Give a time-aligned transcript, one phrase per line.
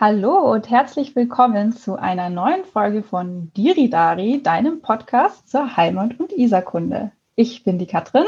[0.00, 6.30] Hallo und herzlich willkommen zu einer neuen Folge von Diridari, deinem Podcast zur Heimat- und
[6.30, 7.10] Isarkunde.
[7.34, 8.22] Ich bin die Katrin.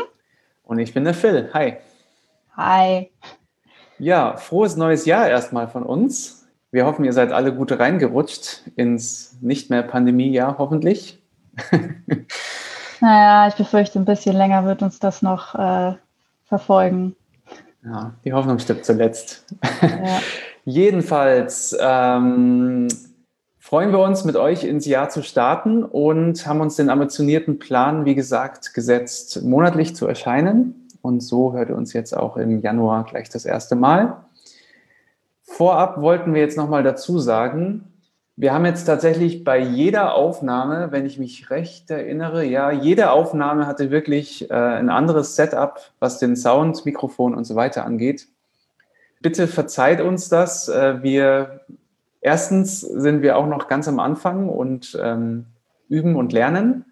[0.65, 1.49] Und ich bin der Phil.
[1.55, 1.77] Hi.
[2.57, 3.13] Hi.
[4.01, 6.49] Ja, frohes neues Jahr erstmal von uns.
[6.73, 11.23] Wir hoffen, ihr seid alle gut reingerutscht ins nicht mehr Pandemiejahr, hoffentlich.
[13.01, 15.95] naja, ich befürchte, ein bisschen länger wird uns das noch äh,
[16.47, 17.15] verfolgen.
[17.85, 19.47] Ja, die Hoffnung stirbt zuletzt.
[19.83, 20.19] Ja.
[20.65, 22.89] Jedenfalls ähm,
[23.59, 28.05] freuen wir uns, mit euch ins Jahr zu starten und haben uns den ambitionierten Plan,
[28.05, 30.89] wie gesagt, gesetzt, monatlich zu erscheinen.
[31.03, 34.25] Und so hört ihr uns jetzt auch im Januar gleich das erste Mal.
[35.43, 37.91] Vorab wollten wir jetzt nochmal dazu sagen,
[38.37, 43.67] wir haben jetzt tatsächlich bei jeder Aufnahme, wenn ich mich recht erinnere, ja, jede Aufnahme
[43.67, 48.29] hatte wirklich äh, ein anderes Setup, was den Sound, Mikrofon und so weiter angeht.
[49.21, 50.69] Bitte verzeiht uns das.
[50.69, 51.61] Äh, wir
[52.21, 55.47] erstens sind wir auch noch ganz am Anfang und ähm,
[55.89, 56.85] üben und lernen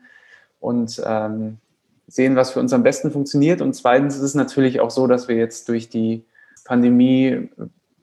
[0.60, 1.58] und ähm,
[2.06, 3.60] sehen, was für uns am besten funktioniert.
[3.60, 6.24] Und zweitens ist es natürlich auch so, dass wir jetzt durch die
[6.64, 7.48] Pandemie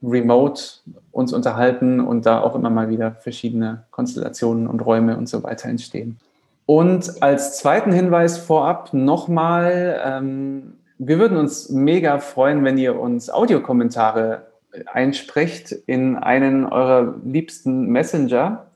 [0.02, 0.62] remote
[1.10, 5.68] uns unterhalten und da auch immer mal wieder verschiedene Konstellationen und Räume und so weiter
[5.68, 6.18] entstehen.
[6.66, 13.30] Und als zweiten Hinweis vorab nochmal, ähm, wir würden uns mega freuen, wenn ihr uns
[13.30, 14.46] Audiokommentare
[14.86, 18.66] einsprecht in einen eurer liebsten Messenger.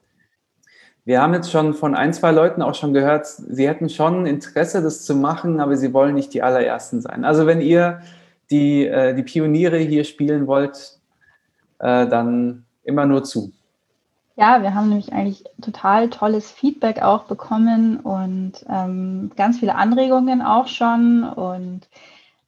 [1.05, 4.83] Wir haben jetzt schon von ein, zwei Leuten auch schon gehört, sie hätten schon Interesse,
[4.83, 7.25] das zu machen, aber sie wollen nicht die allerersten sein.
[7.25, 8.01] Also wenn ihr
[8.51, 10.99] die, äh, die Pioniere hier spielen wollt,
[11.79, 13.53] äh, dann immer nur zu.
[14.41, 20.41] Ja, wir haben nämlich eigentlich total tolles Feedback auch bekommen und ähm, ganz viele Anregungen
[20.41, 21.83] auch schon und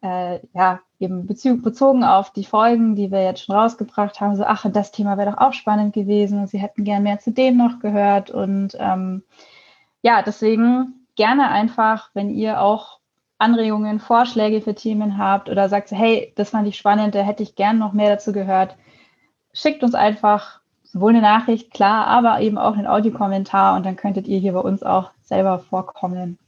[0.00, 4.64] äh, ja, eben bezogen auf die Folgen, die wir jetzt schon rausgebracht haben, so, ach,
[4.72, 7.78] das Thema wäre doch auch spannend gewesen und sie hätten gern mehr zu dem noch
[7.80, 9.22] gehört und ähm,
[10.00, 13.00] ja, deswegen gerne einfach, wenn ihr auch
[13.36, 17.54] Anregungen, Vorschläge für Themen habt oder sagt, hey, das fand ich spannend, da hätte ich
[17.54, 18.76] gern noch mehr dazu gehört,
[19.52, 20.61] schickt uns einfach
[20.92, 24.60] sowohl eine Nachricht, klar, aber eben auch einen Audiokommentar und dann könntet ihr hier bei
[24.60, 26.38] uns auch selber vorkommen.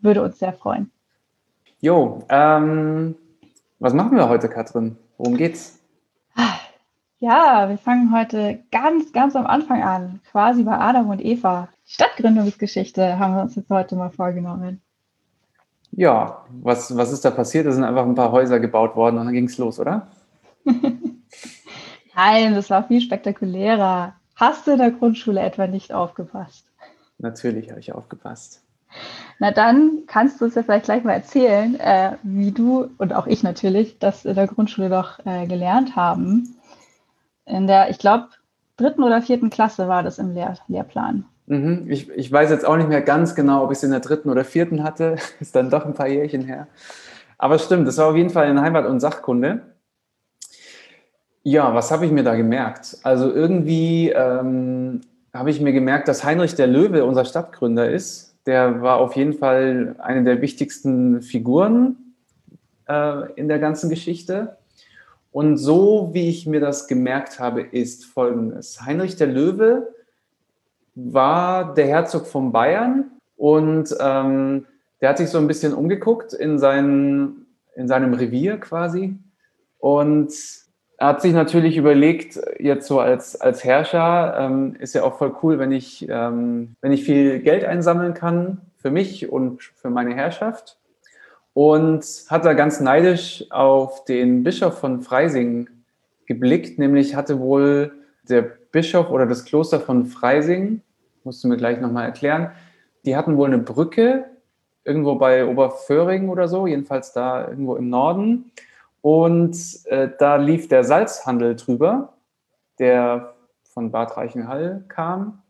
[0.00, 0.90] Würde uns sehr freuen.
[1.80, 3.16] Jo, ähm,
[3.80, 4.96] was machen wir heute, Katrin?
[5.16, 5.78] Worum geht's?
[7.20, 11.68] Ja, wir fangen heute ganz, ganz am Anfang an, quasi bei Adam und Eva.
[11.84, 14.80] Stadtgründungsgeschichte haben wir uns jetzt heute mal vorgenommen.
[15.90, 17.66] Ja, was, was ist da passiert?
[17.66, 20.06] Da sind einfach ein paar Häuser gebaut worden und dann ging es los, oder?
[22.18, 24.12] Nein, das war viel spektakulärer.
[24.34, 26.66] Hast du in der Grundschule etwa nicht aufgepasst?
[27.18, 28.60] Natürlich habe ich aufgepasst.
[29.38, 33.28] Na dann kannst du uns ja vielleicht gleich mal erzählen, äh, wie du und auch
[33.28, 36.56] ich natürlich das in der Grundschule doch äh, gelernt haben.
[37.46, 38.30] In der, ich glaube,
[38.76, 41.24] dritten oder vierten Klasse war das im Lehr Lehrplan.
[41.46, 41.86] Mhm.
[41.88, 44.28] Ich, ich weiß jetzt auch nicht mehr ganz genau, ob ich es in der dritten
[44.28, 45.18] oder vierten hatte.
[45.40, 46.66] Ist dann doch ein paar Jährchen her.
[47.38, 49.62] Aber stimmt, das war auf jeden Fall in Heimat- und Sachkunde.
[51.42, 52.98] Ja, was habe ich mir da gemerkt?
[53.02, 55.00] Also irgendwie ähm,
[55.32, 58.34] habe ich mir gemerkt, dass Heinrich der Löwe unser Stadtgründer ist.
[58.46, 62.14] Der war auf jeden Fall eine der wichtigsten Figuren
[62.88, 64.58] äh, in der ganzen Geschichte.
[65.30, 68.80] Und so wie ich mir das gemerkt habe, ist folgendes.
[68.84, 69.88] Heinrich der Löwe
[70.94, 74.66] war der Herzog von Bayern und ähm,
[75.00, 79.16] der hat sich so ein bisschen umgeguckt in, seinen, in seinem Revier quasi
[79.78, 80.32] und
[80.98, 85.32] er hat sich natürlich überlegt, jetzt so als, als Herrscher, ähm, ist ja auch voll
[85.42, 90.14] cool, wenn ich, ähm, wenn ich viel Geld einsammeln kann für mich und für meine
[90.14, 90.76] Herrschaft.
[91.54, 95.68] Und hat da ganz neidisch auf den Bischof von Freising
[96.26, 97.92] geblickt, nämlich hatte wohl
[98.28, 100.82] der Bischof oder das Kloster von Freising,
[101.22, 102.50] musst du mir gleich nochmal erklären,
[103.04, 104.24] die hatten wohl eine Brücke
[104.84, 108.50] irgendwo bei Oberföhring oder so, jedenfalls da irgendwo im Norden.
[109.00, 112.14] Und äh, da lief der Salzhandel drüber,
[112.78, 115.42] der von Bad Reichenhall kam,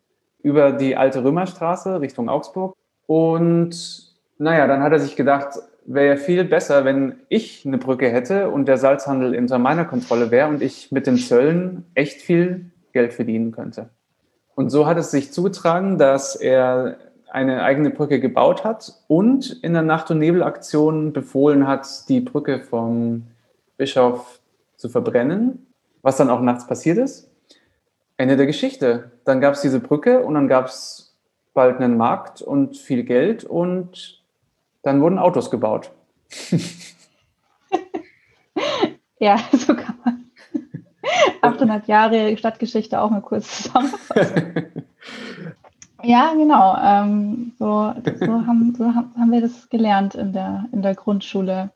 [0.42, 2.74] über die alte Römerstraße Richtung Augsburg.
[3.06, 8.10] Und naja, dann hat er sich gedacht, wäre ja viel besser, wenn ich eine Brücke
[8.10, 12.70] hätte und der Salzhandel unter meiner Kontrolle wäre und ich mit den Zöllen echt viel
[12.92, 13.88] Geld verdienen könnte.
[14.54, 16.96] Und so hat es sich zugetragen, dass er
[17.30, 22.60] eine eigene Brücke gebaut hat und in der Nacht- und Nebelaktion befohlen hat, die Brücke
[22.60, 23.24] vom
[23.78, 24.40] Bischof
[24.76, 25.66] zu verbrennen,
[26.02, 27.30] was dann auch nachts passiert ist.
[28.18, 29.12] Ende der Geschichte.
[29.24, 31.16] Dann gab es diese Brücke und dann gab es
[31.54, 34.22] bald einen Markt und viel Geld und
[34.82, 35.92] dann wurden Autos gebaut.
[39.18, 40.24] ja, so kann man.
[41.40, 44.84] 800 Jahre Stadtgeschichte auch mal kurz zusammenfassen.
[46.02, 46.76] ja, genau.
[46.82, 51.70] Ähm, so, so, haben, so haben wir das gelernt in der, in der Grundschule.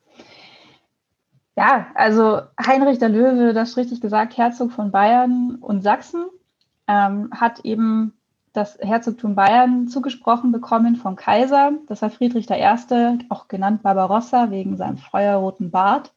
[1.57, 6.25] Ja, also Heinrich der Löwe, das richtig gesagt, Herzog von Bayern und Sachsen,
[6.89, 8.15] ähm, hat eben
[8.53, 11.73] das Herzogtum Bayern zugesprochen bekommen vom Kaiser.
[11.89, 16.13] Das war Friedrich I., auch genannt Barbarossa wegen seinem feuerroten Bart.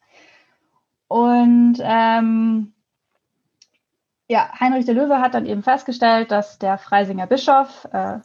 [1.08, 2.72] Und ähm,
[4.28, 8.18] ja, Heinrich der Löwe hat dann eben festgestellt, dass der Freisinger Bischof, äh,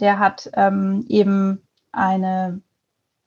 [0.00, 2.62] der hat ähm, eben eine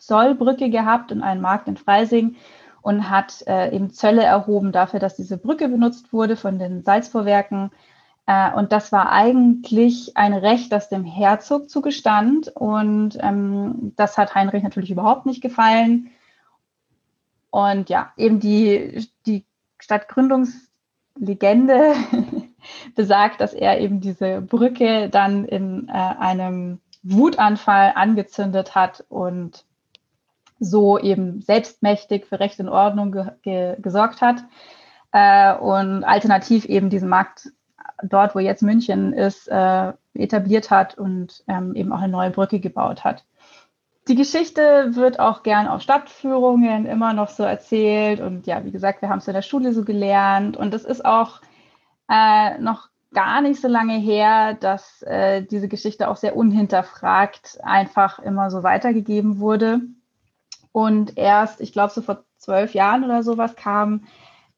[0.06, 2.36] Zollbrücke gehabt und einen Markt in Freising
[2.82, 7.72] und hat äh, eben Zölle erhoben dafür, dass diese Brücke benutzt wurde von den Salzvorwerken
[8.26, 12.50] äh, und das war eigentlich ein Recht, das dem Herzog zugestand.
[12.50, 16.12] Und ähm, das hat Heinrich natürlich überhaupt nicht gefallen.
[17.50, 19.46] Und ja, eben die, die
[19.80, 21.94] Stadtgründungslegende
[22.96, 29.66] besagt, dass er eben diese Brücke dann in äh, einem Wutanfall angezündet hat und
[30.60, 34.44] so eben selbstmächtig für Recht und Ordnung ge ge gesorgt hat
[35.12, 37.50] äh, und alternativ eben diesen Markt
[38.04, 42.60] dort, wo jetzt München ist, äh, etabliert hat und ähm, eben auch eine neue Brücke
[42.60, 43.26] gebaut hat.
[44.10, 48.20] Die Geschichte wird auch gern auf Stadtführungen immer noch so erzählt.
[48.20, 50.58] Und ja, wie gesagt, wir haben es in der Schule so gelernt.
[50.58, 51.40] Und es ist auch
[52.10, 58.20] äh, noch gar nicht so lange her, dass äh, diese Geschichte auch sehr unhinterfragt einfach
[58.20, 59.82] immer so weitergegeben wurde.
[60.74, 64.04] Und erst, ich glaube, so vor zwölf Jahren oder sowas kam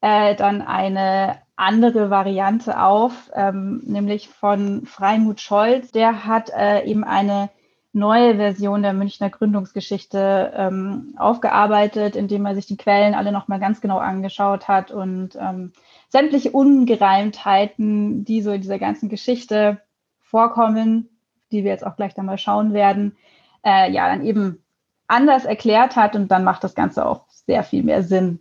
[0.00, 5.92] äh, dann eine andere Variante auf, ähm, nämlich von Freimut Scholz.
[5.92, 7.50] Der hat äh, eben eine
[7.92, 13.80] neue Version der Münchner Gründungsgeschichte ähm, aufgearbeitet, indem er sich die Quellen alle nochmal ganz
[13.80, 15.72] genau angeschaut hat und ähm,
[16.08, 19.80] sämtliche Ungereimtheiten, die so in dieser ganzen Geschichte
[20.20, 21.08] vorkommen,
[21.50, 23.16] die wir jetzt auch gleich dann mal schauen werden,
[23.64, 24.62] äh, ja, dann eben
[25.08, 28.40] anders erklärt hat und dann macht das Ganze auch sehr viel mehr Sinn.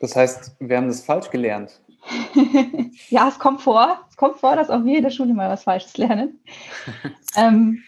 [0.00, 1.80] Das heißt, wir haben das falsch gelernt.
[3.08, 3.98] ja, es kommt vor.
[4.08, 6.40] Es kommt vor, dass auch wir in der Schule mal was Falsches lernen.
[7.36, 7.82] ähm,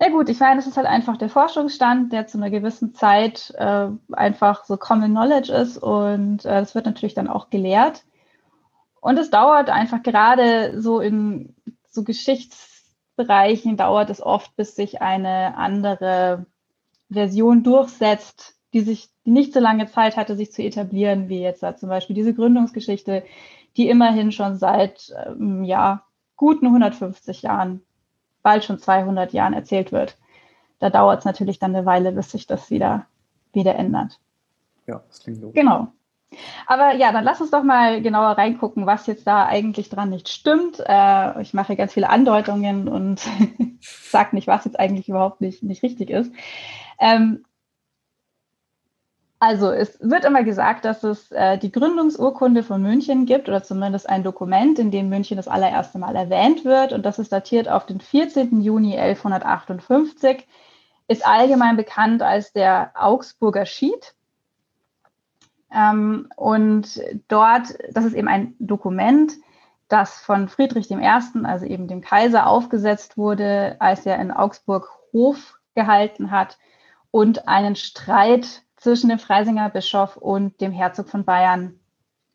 [0.00, 3.54] ja gut, ich meine, es ist halt einfach der Forschungsstand, der zu einer gewissen Zeit
[3.56, 8.04] äh, einfach so Common Knowledge ist und äh, das wird natürlich dann auch gelehrt.
[9.00, 11.54] Und es dauert einfach gerade so in
[11.88, 16.44] so Geschichtsbereichen dauert es oft, bis sich eine andere
[17.10, 21.62] Version durchsetzt, die sich, die nicht so lange Zeit hatte, sich zu etablieren, wie jetzt
[21.62, 23.24] da zum Beispiel diese Gründungsgeschichte,
[23.76, 26.04] die immerhin schon seit ähm, ja,
[26.36, 27.82] guten 150 Jahren,
[28.42, 30.16] bald schon 200 Jahren erzählt wird.
[30.78, 33.06] Da dauert es natürlich dann eine Weile, bis sich das wieder,
[33.52, 34.20] wieder ändert.
[34.86, 35.60] Ja, das klingt logisch.
[35.60, 35.88] Genau.
[36.66, 40.28] Aber ja, dann lass uns doch mal genauer reingucken, was jetzt da eigentlich dran nicht
[40.28, 40.82] stimmt.
[40.84, 43.20] Äh, ich mache ganz viele Andeutungen und
[43.80, 46.32] sage nicht, was jetzt eigentlich überhaupt nicht, nicht richtig ist.
[46.98, 47.44] Ähm,
[49.38, 54.08] also es wird immer gesagt, dass es äh, die Gründungsurkunde von München gibt oder zumindest
[54.08, 57.84] ein Dokument, in dem München das allererste Mal erwähnt wird und das ist datiert auf
[57.84, 58.62] den 14.
[58.62, 60.46] Juni 1158,
[61.08, 64.14] ist allgemein bekannt als der Augsburger Schied.
[65.70, 69.32] Ähm, und dort, das ist eben ein Dokument,
[69.88, 70.96] das von Friedrich I.,
[71.44, 76.56] also eben dem Kaiser, aufgesetzt wurde, als er in Augsburg Hof gehalten hat
[77.16, 81.80] und einen Streit zwischen dem Freisinger Bischof und dem Herzog von Bayern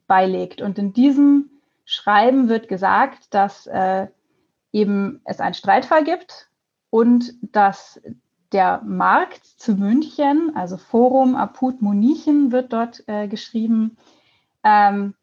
[0.07, 0.59] beilegt.
[0.59, 1.51] Und in diesem
[1.85, 4.07] Schreiben wird gesagt, dass äh,
[4.71, 6.49] eben es einen Streitfall gibt
[6.89, 8.01] und dass
[8.53, 13.97] der Markt zu München, also Forum Apud Munichen wird dort äh, geschrieben,
[14.63, 15.13] ähm,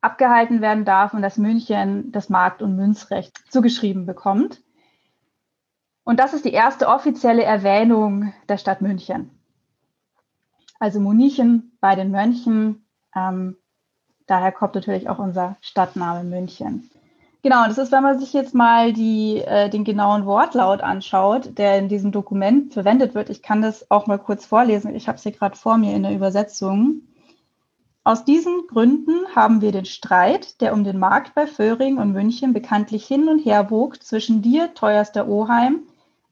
[0.00, 4.63] abgehalten werden darf und dass München das Markt- und Münzrecht zugeschrieben bekommt.
[6.04, 9.30] Und das ist die erste offizielle Erwähnung der Stadt München
[10.84, 12.84] also Monichen bei den Mönchen.
[13.16, 13.56] Ähm,
[14.26, 16.90] daher kommt natürlich auch unser Stadtname München.
[17.42, 21.78] Genau, das ist, wenn man sich jetzt mal die, äh, den genauen Wortlaut anschaut, der
[21.78, 23.28] in diesem Dokument verwendet wird.
[23.28, 24.94] Ich kann das auch mal kurz vorlesen.
[24.94, 27.02] Ich habe es hier gerade vor mir in der Übersetzung.
[28.02, 32.52] Aus diesen Gründen haben wir den Streit, der um den Markt bei Föhring und München
[32.52, 35.82] bekanntlich hin und her wog, zwischen dir, teuerster Oheim,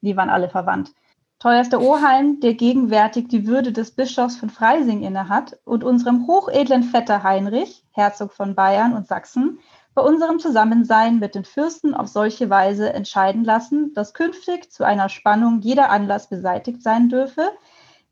[0.03, 0.93] die waren alle verwandt,
[1.39, 7.23] Teuerster Oheim, der gegenwärtig die Würde des Bischofs von Freising innehat, und unserem hochedlen Vetter
[7.23, 9.59] Heinrich, Herzog von Bayern und Sachsen,
[9.93, 15.09] bei unserem Zusammensein mit den Fürsten auf solche Weise entscheiden lassen, dass künftig zu einer
[15.09, 17.51] Spannung jeder Anlass beseitigt sein dürfe,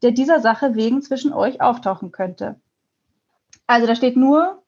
[0.02, 2.60] der dieser Sache wegen zwischen euch auftauchen könnte.
[3.66, 4.62] Also da steht nur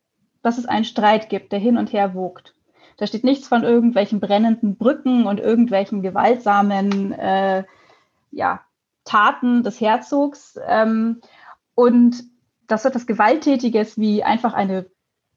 [0.44, 2.54] dass es einen Streit gibt, der hin und her wogt.
[2.98, 7.64] Da steht nichts von irgendwelchen brennenden Brücken und irgendwelchen gewaltsamen äh,
[8.32, 8.62] ja,
[9.06, 10.60] Taten des Herzogs.
[10.68, 11.22] Ähm,
[11.76, 12.24] und
[12.68, 14.86] das wird das Gewalttätiges wie einfach eine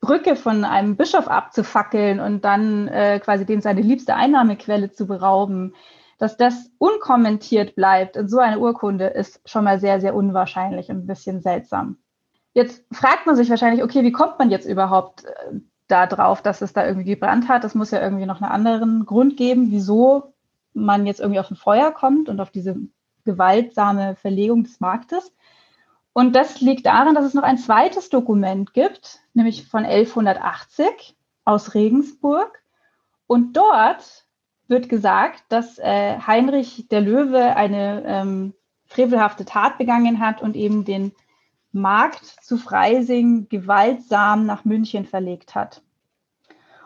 [0.01, 5.75] Brücke von einem Bischof abzufackeln und dann äh, quasi dem seine liebste Einnahmequelle zu berauben,
[6.19, 10.99] dass das unkommentiert bleibt in so einer Urkunde, ist schon mal sehr, sehr unwahrscheinlich und
[10.99, 11.99] ein bisschen seltsam.
[12.55, 15.25] Jetzt fragt man sich wahrscheinlich, okay, wie kommt man jetzt überhaupt
[15.89, 17.65] da drauf, dass es da irgendwie gebrannt hat?
[17.65, 20.35] Das muss ja irgendwie noch einen anderen Grund geben, wieso
[20.75, 22.77] man jetzt irgendwie auf ein Feuer kommt und auf diese
[23.25, 25.33] gewaltsame Verlegung des Marktes.
[26.13, 31.15] Und das liegt daran, dass es noch ein zweites Dokument gibt, nämlich von 1180
[31.45, 32.63] aus Regensburg.
[33.27, 34.27] Und dort
[34.69, 38.55] wird gesagt, dass äh, Heinrich der Löwe eine ähm,
[38.87, 41.13] frevelhafte Tat begangen hat und eben den
[41.77, 45.83] Markt zu Freising gewaltsam nach München verlegt hat.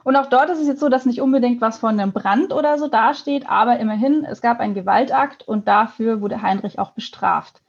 [0.02, 2.78] Und auch dort ist es jetzt so, dass nicht unbedingt was von einem Brand oder
[2.78, 7.62] so dasteht, aber immerhin, es gab einen Gewaltakt und dafür wurde Heinrich auch bestraft.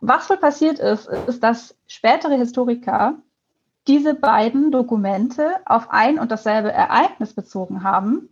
[0.00, 3.14] Was wohl passiert ist, ist, dass spätere Historiker
[3.86, 8.28] diese beiden Dokumente auf ein und dasselbe Ereignis bezogen haben,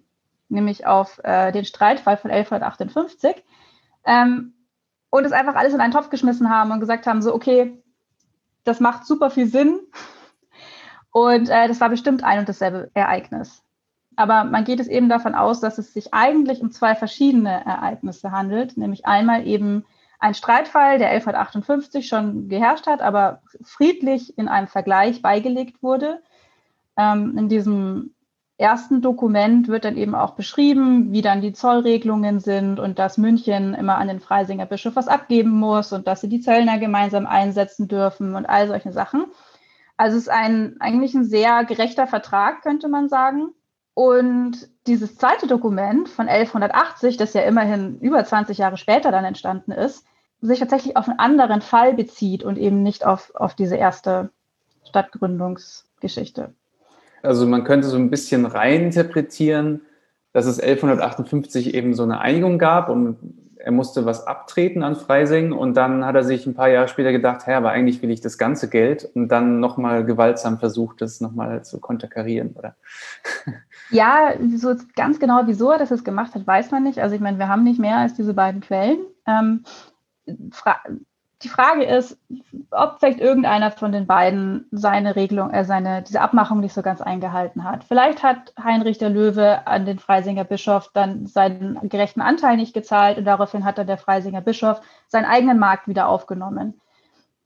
[0.48, 3.42] nämlich auf äh, den Streitfall von 1158,
[4.04, 4.52] ähm,
[5.10, 7.82] und es einfach alles in einen Topf geschmissen haben und gesagt haben, so, okay,
[8.66, 9.80] das macht super viel Sinn.
[11.10, 13.62] Und äh, das war bestimmt ein und dasselbe Ereignis.
[14.16, 18.32] Aber man geht es eben davon aus, dass es sich eigentlich um zwei verschiedene Ereignisse
[18.32, 19.84] handelt, nämlich einmal eben
[20.18, 26.22] ein Streitfall, der 1158 schon geherrscht hat, aber friedlich in einem Vergleich beigelegt wurde.
[26.96, 28.14] Ähm, in diesem
[28.58, 33.74] ersten Dokument wird dann eben auch beschrieben, wie dann die Zollregelungen sind und dass München
[33.74, 37.86] immer an den Freisinger Bischof was abgeben muss und dass sie die Zöllner gemeinsam einsetzen
[37.86, 39.26] dürfen und all solche Sachen.
[39.98, 43.48] Also es ist ein, eigentlich ein sehr gerechter Vertrag, könnte man sagen.
[43.94, 49.72] Und dieses zweite Dokument von 1180, das ja immerhin über 20 Jahre später dann entstanden
[49.72, 50.04] ist,
[50.40, 54.30] sich tatsächlich auf einen anderen Fall bezieht und eben nicht auf, auf diese erste
[54.84, 56.54] Stadtgründungsgeschichte.
[57.26, 59.82] Also man könnte so ein bisschen reininterpretieren,
[60.32, 63.16] dass es 1158 eben so eine Einigung gab und
[63.58, 67.10] er musste was abtreten an Freising und dann hat er sich ein paar Jahre später
[67.10, 71.20] gedacht, Herr, aber eigentlich will ich das ganze Geld und dann nochmal gewaltsam versucht, das
[71.20, 72.76] nochmal zu konterkarieren, oder?
[73.90, 76.98] Ja, so ganz genau, wieso er das gemacht hat, weiß man nicht.
[76.98, 78.98] Also ich meine, wir haben nicht mehr als diese beiden Quellen.
[79.28, 79.62] Ähm,
[81.42, 82.18] die Frage ist,
[82.70, 87.02] ob vielleicht irgendeiner von den beiden seine Regelung, äh, seine, diese Abmachung nicht so ganz
[87.02, 87.84] eingehalten hat.
[87.84, 93.18] Vielleicht hat Heinrich der Löwe an den Freisinger Bischof dann seinen gerechten Anteil nicht gezahlt
[93.18, 96.80] und daraufhin hat dann der Freisinger Bischof seinen eigenen Markt wieder aufgenommen.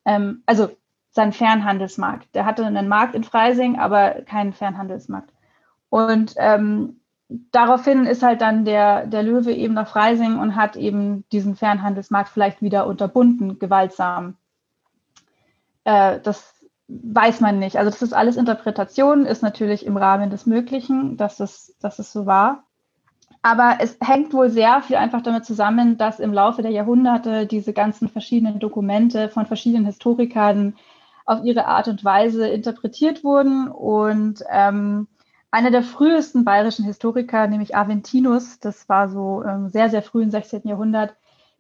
[0.05, 0.71] Ähm, also
[1.11, 2.33] seinen Fernhandelsmarkt.
[2.37, 5.31] Der hatte einen Markt in Freising, aber keinen Fernhandelsmarkt.
[5.89, 7.00] Und ähm,
[7.53, 12.29] daraufhin ist halt dann der, der Löwe eben nach Freising und hat eben diesen Fernhandelsmarkt
[12.29, 14.37] vielleicht wieder unterbunden, gewaltsam.
[15.85, 16.55] Äh, das
[16.89, 17.77] weiß man nicht.
[17.77, 22.13] Also das ist alles Interpretation, ist natürlich im Rahmen des Möglichen, dass es, dass es
[22.13, 22.65] so war.
[23.43, 27.73] Aber es hängt wohl sehr viel einfach damit zusammen, dass im Laufe der Jahrhunderte diese
[27.73, 30.77] ganzen verschiedenen Dokumente von verschiedenen Historikern
[31.25, 35.07] auf ihre Art und Weise interpretiert wurden und ähm,
[35.51, 40.31] einer der frühesten bayerischen Historiker, nämlich Aventinus, das war so ähm, sehr, sehr früh im
[40.31, 40.63] 16.
[40.65, 41.15] Jahrhundert,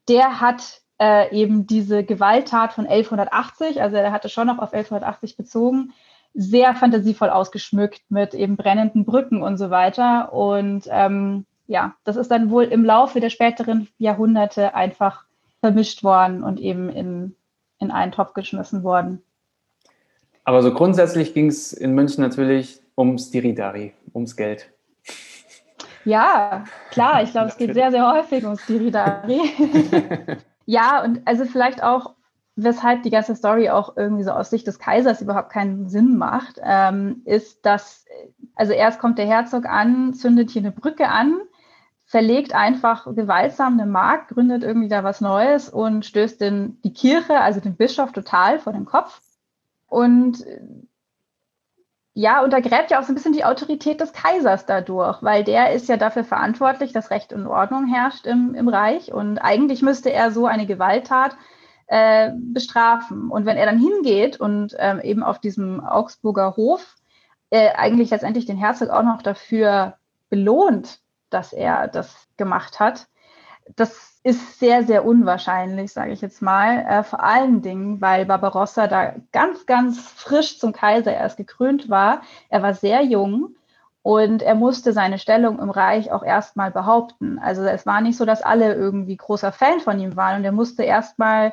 [0.08, 5.36] der hat äh, eben diese Gewalttat von 1180, also er hatte schon noch auf 1180
[5.36, 5.92] bezogen,
[6.34, 10.32] sehr fantasievoll ausgeschmückt mit eben brennenden Brücken und so weiter.
[10.32, 15.24] Und ähm, ja, das ist dann wohl im Laufe der späteren Jahrhunderte einfach
[15.60, 17.34] vermischt worden und eben in,
[17.78, 19.22] in einen Topf geschmissen worden.
[20.44, 24.70] Aber so grundsätzlich ging es in München natürlich ums Diridari, ums Geld.
[26.04, 29.40] Ja, klar, ich glaube, es geht sehr, sehr häufig ums Diridari.
[30.66, 32.14] ja, und also vielleicht auch,
[32.56, 36.60] weshalb die ganze Story auch irgendwie so aus Sicht des Kaisers überhaupt keinen Sinn macht,
[36.62, 38.04] ähm, ist, dass,
[38.54, 41.40] also erst kommt der Herzog an, zündet hier eine Brücke an,
[42.04, 47.40] verlegt einfach gewaltsam eine Markt, gründet irgendwie da was Neues und stößt den, die Kirche,
[47.40, 49.20] also den Bischof, total vor den Kopf.
[49.86, 50.44] Und
[52.14, 55.88] ja, untergräbt ja auch so ein bisschen die Autorität des Kaisers dadurch, weil der ist
[55.88, 59.12] ja dafür verantwortlich, dass Recht und Ordnung herrscht im, im Reich.
[59.12, 61.36] Und eigentlich müsste er so eine Gewalttat
[61.86, 63.30] äh, bestrafen.
[63.30, 66.96] Und wenn er dann hingeht und ähm, eben auf diesem Augsburger Hof
[67.50, 69.94] äh, eigentlich letztendlich den Herzog auch noch dafür
[70.30, 71.00] belohnt,
[71.30, 73.06] dass er das gemacht hat,
[73.76, 76.84] Das ist sehr, sehr unwahrscheinlich, sage ich jetzt mal.
[76.88, 82.22] Äh, vor allen Dingen, weil Barbarossa da ganz, ganz frisch zum Kaiser erst gekrönt war.
[82.48, 83.56] Er war sehr jung
[84.02, 87.38] und er musste seine Stellung im Reich auch erstmal behaupten.
[87.38, 90.52] Also es war nicht so, dass alle irgendwie großer Fan von ihm waren und er
[90.52, 91.52] musste erstmal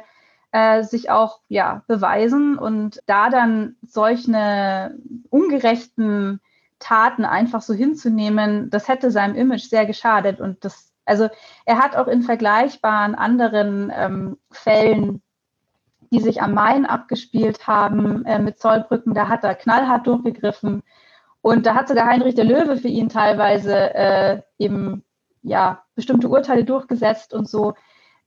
[0.52, 4.96] äh, sich auch ja, beweisen und da dann solche
[5.30, 6.42] ungerechten
[6.80, 11.30] Taten einfach so hinzunehmen, das hätte seinem Image sehr geschadet und das also
[11.66, 15.22] er hat auch in vergleichbaren anderen ähm, Fällen,
[16.12, 20.84] die sich am Main abgespielt haben, äh, mit Zollbrücken, da hat er knallhart durchgegriffen.
[21.42, 25.04] Und da hat sogar Heinrich der Löwe für ihn teilweise äh, eben
[25.44, 27.74] ja bestimmte Urteile durchgesetzt und so.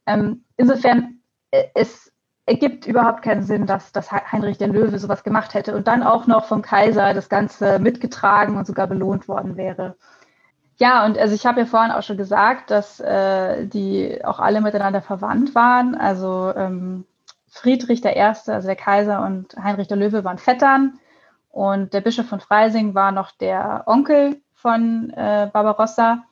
[0.07, 1.21] Ähm, insofern,
[1.51, 2.13] äh, es
[2.47, 6.27] ergibt überhaupt keinen Sinn, dass, dass Heinrich der Löwe sowas gemacht hätte und dann auch
[6.27, 9.97] noch vom Kaiser das Ganze mitgetragen und sogar belohnt worden wäre.
[10.81, 14.63] Ja, und also ich habe ja vorhin auch schon gesagt, dass äh, die auch alle
[14.63, 15.95] miteinander verwandt waren.
[15.95, 17.05] Also ähm,
[17.51, 20.99] Friedrich I., also der Kaiser und Heinrich der Löwe waren Vettern
[21.51, 26.25] und der Bischof von Freising war noch der Onkel von äh, Barbarossa.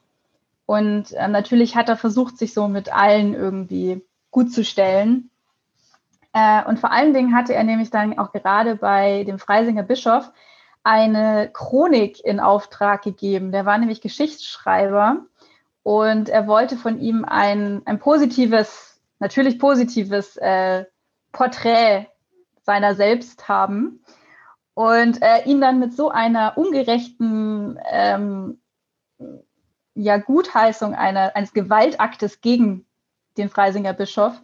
[0.64, 5.28] Und äh, natürlich hat er versucht, sich so mit allen irgendwie gut zu stellen.
[6.32, 10.30] Äh, und vor allen Dingen hatte er nämlich dann auch gerade bei dem Freisinger Bischof
[10.82, 13.52] eine Chronik in Auftrag gegeben.
[13.52, 15.26] Der war nämlich Geschichtsschreiber
[15.82, 20.84] und er wollte von ihm ein, ein positives, natürlich positives äh,
[21.32, 22.06] Porträt
[22.62, 24.04] seiner selbst haben
[24.74, 28.60] und äh, ihn dann mit so einer ungerechten ähm,
[29.94, 32.86] ja, Gutheißung einer, eines Gewaltaktes gegen
[33.36, 34.40] den Freisinger Bischof,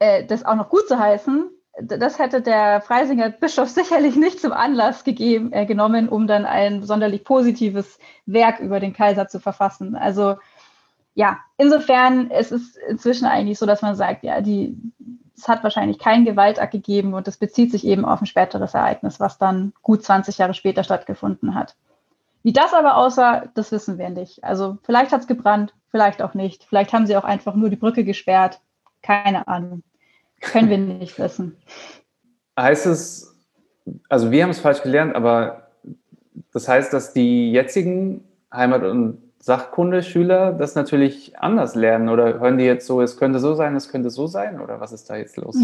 [0.00, 4.52] äh, das auch noch gut zu heißen, das hätte der Freisinger Bischof sicherlich nicht zum
[4.52, 9.96] Anlass gegeben, äh, genommen, um dann ein sonderlich positives Werk über den Kaiser zu verfassen.
[9.96, 10.36] Also
[11.14, 14.76] ja, insofern es ist inzwischen eigentlich so, dass man sagt, ja, die,
[15.36, 19.20] es hat wahrscheinlich keinen Gewaltakt gegeben und es bezieht sich eben auf ein späteres Ereignis,
[19.20, 21.76] was dann gut 20 Jahre später stattgefunden hat.
[22.42, 24.42] Wie das aber aussah, das wissen wir nicht.
[24.42, 26.64] Also vielleicht hat es gebrannt, vielleicht auch nicht.
[26.64, 28.60] Vielleicht haben sie auch einfach nur die Brücke gesperrt.
[29.02, 29.82] Keine Ahnung.
[30.42, 31.56] Können wir nicht wissen.
[32.58, 33.40] Heißt es,
[34.08, 35.68] also wir haben es falsch gelernt, aber
[36.52, 42.64] das heißt, dass die jetzigen Heimat- und Sachkundeschüler das natürlich anders lernen oder hören die
[42.64, 45.36] jetzt so, es könnte so sein, es könnte so sein oder was ist da jetzt
[45.36, 45.56] los?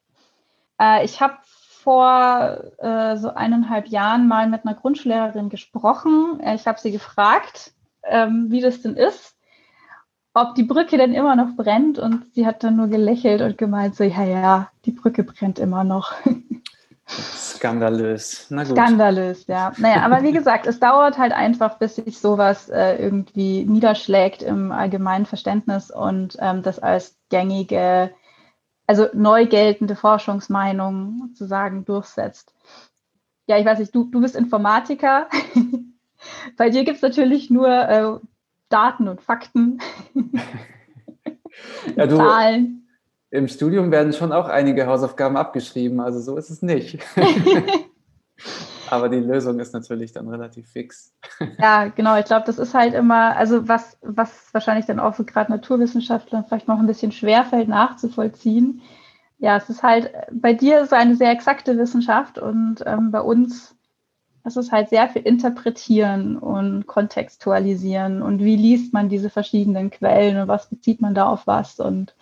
[0.80, 6.40] äh, ich habe vor äh, so eineinhalb Jahren mal mit einer Grundschullehrerin gesprochen.
[6.40, 9.35] Äh, ich habe sie gefragt, ähm, wie das denn ist
[10.36, 13.96] ob die Brücke denn immer noch brennt und sie hat dann nur gelächelt und gemeint
[13.96, 16.12] so, ja, ja, die Brücke brennt immer noch.
[17.08, 18.48] Skandalös.
[18.50, 18.76] Na gut.
[18.76, 19.72] Skandalös, ja.
[19.78, 24.72] Naja, aber wie gesagt, es dauert halt einfach, bis sich sowas äh, irgendwie niederschlägt im
[24.72, 28.10] allgemeinen Verständnis und ähm, das als gängige,
[28.86, 32.52] also neu geltende Forschungsmeinung sozusagen durchsetzt.
[33.46, 35.28] Ja, ich weiß nicht, du, du bist Informatiker.
[36.58, 38.18] Bei dir gibt es natürlich nur äh,
[38.68, 39.78] Daten und Fakten,
[41.96, 42.88] ja, du, Zahlen.
[43.30, 46.98] Im Studium werden schon auch einige Hausaufgaben abgeschrieben, also so ist es nicht.
[48.90, 51.12] Aber die Lösung ist natürlich dann relativ fix.
[51.58, 52.16] Ja, genau.
[52.18, 56.44] Ich glaube, das ist halt immer, also was, was wahrscheinlich dann auch so gerade Naturwissenschaftlern
[56.44, 58.82] vielleicht noch ein bisschen schwerfällt nachzuvollziehen.
[59.38, 63.20] Ja, es ist halt, bei dir ist es eine sehr exakte Wissenschaft und ähm, bei
[63.20, 63.75] uns
[64.46, 70.38] das ist halt sehr viel interpretieren und kontextualisieren und wie liest man diese verschiedenen Quellen
[70.38, 72.14] und was bezieht man da auf was und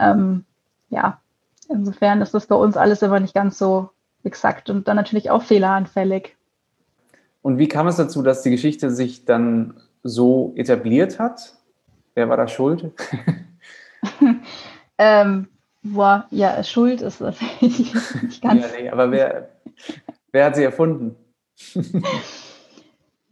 [0.00, 0.46] ähm,
[0.88, 1.20] ja,
[1.68, 3.90] insofern ist das bei uns alles aber nicht ganz so
[4.22, 6.34] exakt und dann natürlich auch fehleranfällig.
[7.42, 11.56] Und wie kam es dazu, dass die Geschichte sich dann so etabliert hat?
[12.14, 12.90] Wer war da schuld?
[14.98, 15.48] ähm,
[15.82, 18.62] boah, ja, Schuld ist das nicht ganz.
[18.62, 19.50] Ja, nee, aber wer,
[20.32, 21.16] wer hat sie erfunden?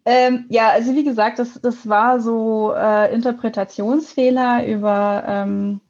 [0.05, 5.81] ähm, ja, also wie gesagt, das, das war so äh, Interpretationsfehler über ähm,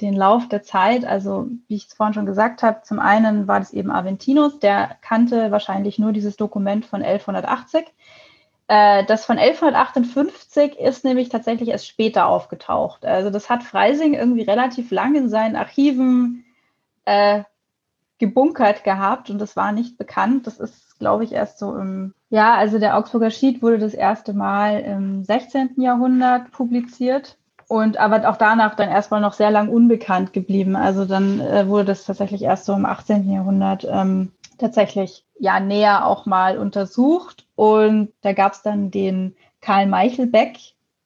[0.00, 1.04] den Lauf der Zeit.
[1.04, 4.96] Also wie ich es vorhin schon gesagt habe, zum einen war das eben Aventinus, der
[5.00, 7.86] kannte wahrscheinlich nur dieses Dokument von 1180.
[8.68, 13.04] Äh, das von 1158 ist nämlich tatsächlich erst später aufgetaucht.
[13.04, 16.44] Also das hat Freising irgendwie relativ lang in seinen Archiven
[17.04, 17.44] äh,
[18.18, 20.46] gebunkert gehabt und das war nicht bekannt.
[20.46, 24.34] Das ist, glaube ich, erst so im, ja, also der Augsburger Schied wurde das erste
[24.34, 25.74] Mal im 16.
[25.78, 30.76] Jahrhundert publiziert und aber auch danach dann erstmal noch sehr lang unbekannt geblieben.
[30.76, 33.28] Also dann äh, wurde das tatsächlich erst so im 18.
[33.28, 39.88] Jahrhundert ähm, tatsächlich ja näher auch mal untersucht und da gab es dann den Karl
[39.88, 40.56] Meichelbeck,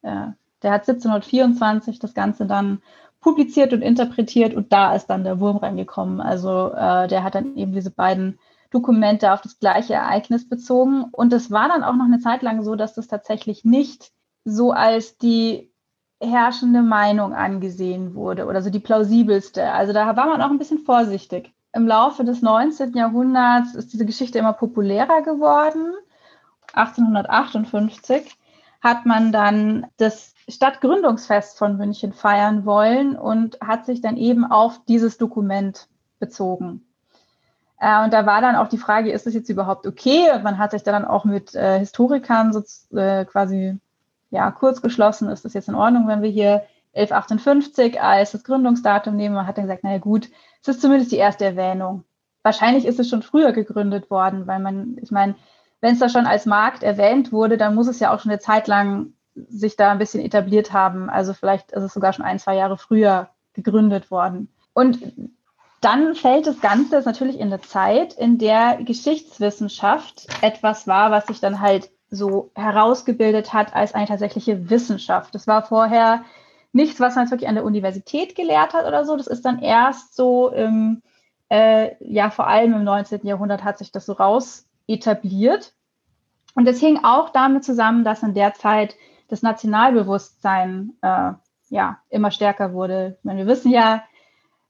[0.02, 0.26] äh,
[0.62, 2.82] Der hat 1724 das Ganze dann
[3.22, 6.20] publiziert und interpretiert und da ist dann der Wurm reingekommen.
[6.20, 8.38] Also äh, der hat dann eben diese beiden
[8.70, 11.05] Dokumente auf das gleiche Ereignis bezogen.
[11.12, 14.12] Und es war dann auch noch eine Zeit lang so, dass das tatsächlich nicht
[14.44, 15.72] so als die
[16.20, 19.70] herrschende Meinung angesehen wurde oder so die plausibelste.
[19.72, 21.52] Also da war man auch ein bisschen vorsichtig.
[21.72, 22.94] Im Laufe des 19.
[22.94, 25.94] Jahrhunderts ist diese Geschichte immer populärer geworden.
[26.72, 28.38] 1858
[28.81, 34.85] hat man dann das Stadtgründungsfest von München feiern wollen und hat sich dann eben auf
[34.87, 36.87] dieses Dokument bezogen.
[37.78, 40.30] Äh, und da war dann auch die Frage, ist das jetzt überhaupt okay?
[40.34, 42.62] Und man hat sich dann auch mit äh, Historikern so,
[42.96, 43.78] äh, quasi
[44.30, 49.14] ja, kurz geschlossen, ist das jetzt in Ordnung, wenn wir hier 1158 als das Gründungsdatum
[49.14, 49.34] nehmen?
[49.34, 50.28] Man hat dann gesagt, naja gut,
[50.62, 52.04] es ist zumindest die erste Erwähnung.
[52.42, 55.34] Wahrscheinlich ist es schon früher gegründet worden, weil man, ich meine,
[55.80, 58.40] wenn es da schon als Markt erwähnt wurde, dann muss es ja auch schon eine
[58.40, 61.10] Zeit lang sich da ein bisschen etabliert haben.
[61.10, 64.48] Also vielleicht ist es sogar schon ein, zwei Jahre früher gegründet worden.
[64.72, 64.98] Und
[65.87, 71.38] dann fällt das Ganze natürlich in eine Zeit, in der Geschichtswissenschaft etwas war, was sich
[71.38, 75.33] dann halt so herausgebildet hat als eine tatsächliche Wissenschaft.
[75.37, 76.25] Das war vorher
[76.72, 79.16] nichts, was man jetzt wirklich an der Universität gelehrt hat oder so.
[79.16, 81.03] Das ist dann erst so im,
[81.51, 83.25] äh, ja, vor allem im 19.
[83.25, 85.72] Jahrhundert hat sich das so raus etabliert.
[86.57, 88.96] Und das hing auch damit zusammen, dass in der Zeit
[89.29, 91.35] das Nationalbewusstsein äh,
[91.68, 93.18] ja immer stärker wurde.
[93.22, 94.03] Meine, wir wissen ja,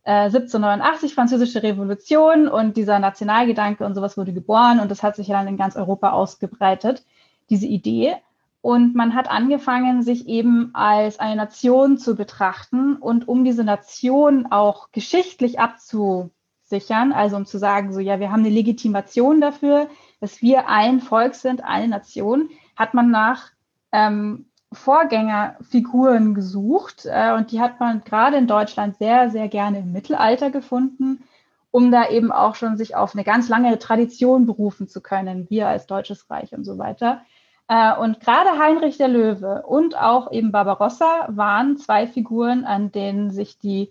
[0.06, 5.26] äh, 1789 französische Revolution und dieser Nationalgedanke und sowas wurde geboren und das hat sich
[5.26, 7.04] dann in ganz Europa ausgebreitet,
[7.50, 8.14] diese Idee.
[8.62, 14.46] Und man hat angefangen, sich eben als eine Nation zu betrachten und um diese Nation
[14.46, 19.88] auch geschichtlich abzusichern, also um zu sagen, so ja, wir haben eine Legitimation dafür,
[20.20, 23.50] dass wir ein Volk sind, eine Nation, hat man nach
[23.90, 29.92] ähm, Vorgängerfiguren gesucht äh, und die hat man gerade in Deutschland sehr, sehr gerne im
[29.92, 31.24] Mittelalter gefunden,
[31.70, 35.68] um da eben auch schon sich auf eine ganz lange Tradition berufen zu können, wir
[35.68, 37.22] als Deutsches Reich und so weiter.
[37.68, 43.30] Äh, und gerade Heinrich der Löwe und auch eben Barbarossa waren zwei Figuren, an denen
[43.30, 43.90] sich die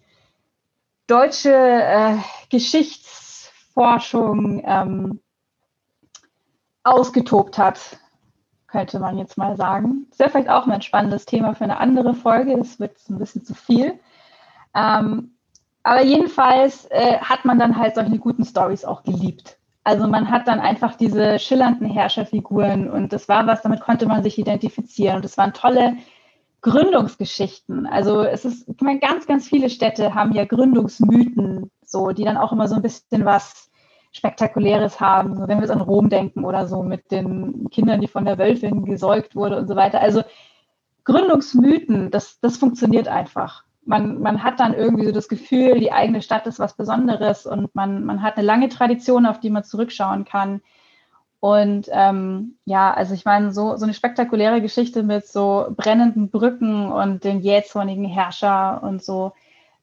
[1.08, 2.18] deutsche äh,
[2.50, 5.20] Geschichtsforschung ähm,
[6.84, 7.98] ausgetobt hat
[8.76, 10.08] könnte man jetzt mal sagen.
[10.10, 12.58] Das wäre vielleicht auch mal ein spannendes Thema für eine andere Folge.
[12.58, 14.00] Das wird ein bisschen zu viel.
[14.76, 15.38] Ähm,
[15.84, 19.58] aber jedenfalls äh, hat man dann halt solche guten Stories auch geliebt.
[19.86, 24.24] Also man hat dann einfach diese schillernden Herrscherfiguren und das war was, damit konnte man
[24.24, 25.18] sich identifizieren.
[25.18, 25.96] Und es waren tolle
[26.62, 27.86] Gründungsgeschichten.
[27.86, 32.38] Also es ist, ich meine, ganz, ganz viele Städte haben ja Gründungsmythen, so, die dann
[32.38, 33.70] auch immer so ein bisschen was
[34.16, 38.24] Spektakuläres haben, wenn wir es an Rom denken oder so mit den Kindern, die von
[38.24, 40.00] der Wölfin gesäugt wurde und so weiter.
[40.00, 40.24] Also
[41.04, 43.66] Gründungsmythen, das, das funktioniert einfach.
[43.84, 47.76] Man, man hat dann irgendwie so das Gefühl, die eigene Stadt ist was Besonderes und
[47.76, 50.62] man, man hat eine lange Tradition, auf die man zurückschauen kann.
[51.42, 56.90] Und ähm, ja, also ich meine, so, so eine spektakuläre Geschichte mit so brennenden Brücken
[56.90, 59.34] und den jähzornigen Herrscher und so,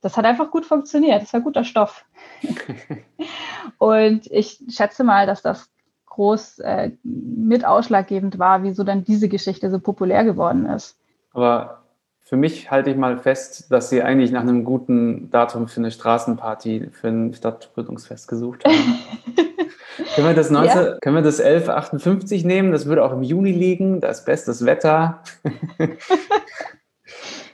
[0.03, 1.23] das hat einfach gut funktioniert.
[1.23, 2.05] Das war guter Stoff.
[3.79, 5.71] und ich schätze mal, dass das
[6.07, 10.99] groß äh, mit ausschlaggebend war, wieso dann diese Geschichte so populär geworden ist.
[11.33, 11.85] Aber
[12.21, 15.91] für mich halte ich mal fest, dass Sie eigentlich nach einem guten Datum für eine
[15.91, 18.75] Straßenparty, für ein Stadtgründungsfest gesucht haben.
[20.15, 20.99] können, wir das 19, ja.
[21.01, 22.73] können wir das 1158 nehmen?
[22.73, 24.01] Das würde auch im Juni liegen.
[24.01, 25.23] Da ist bestes Wetter.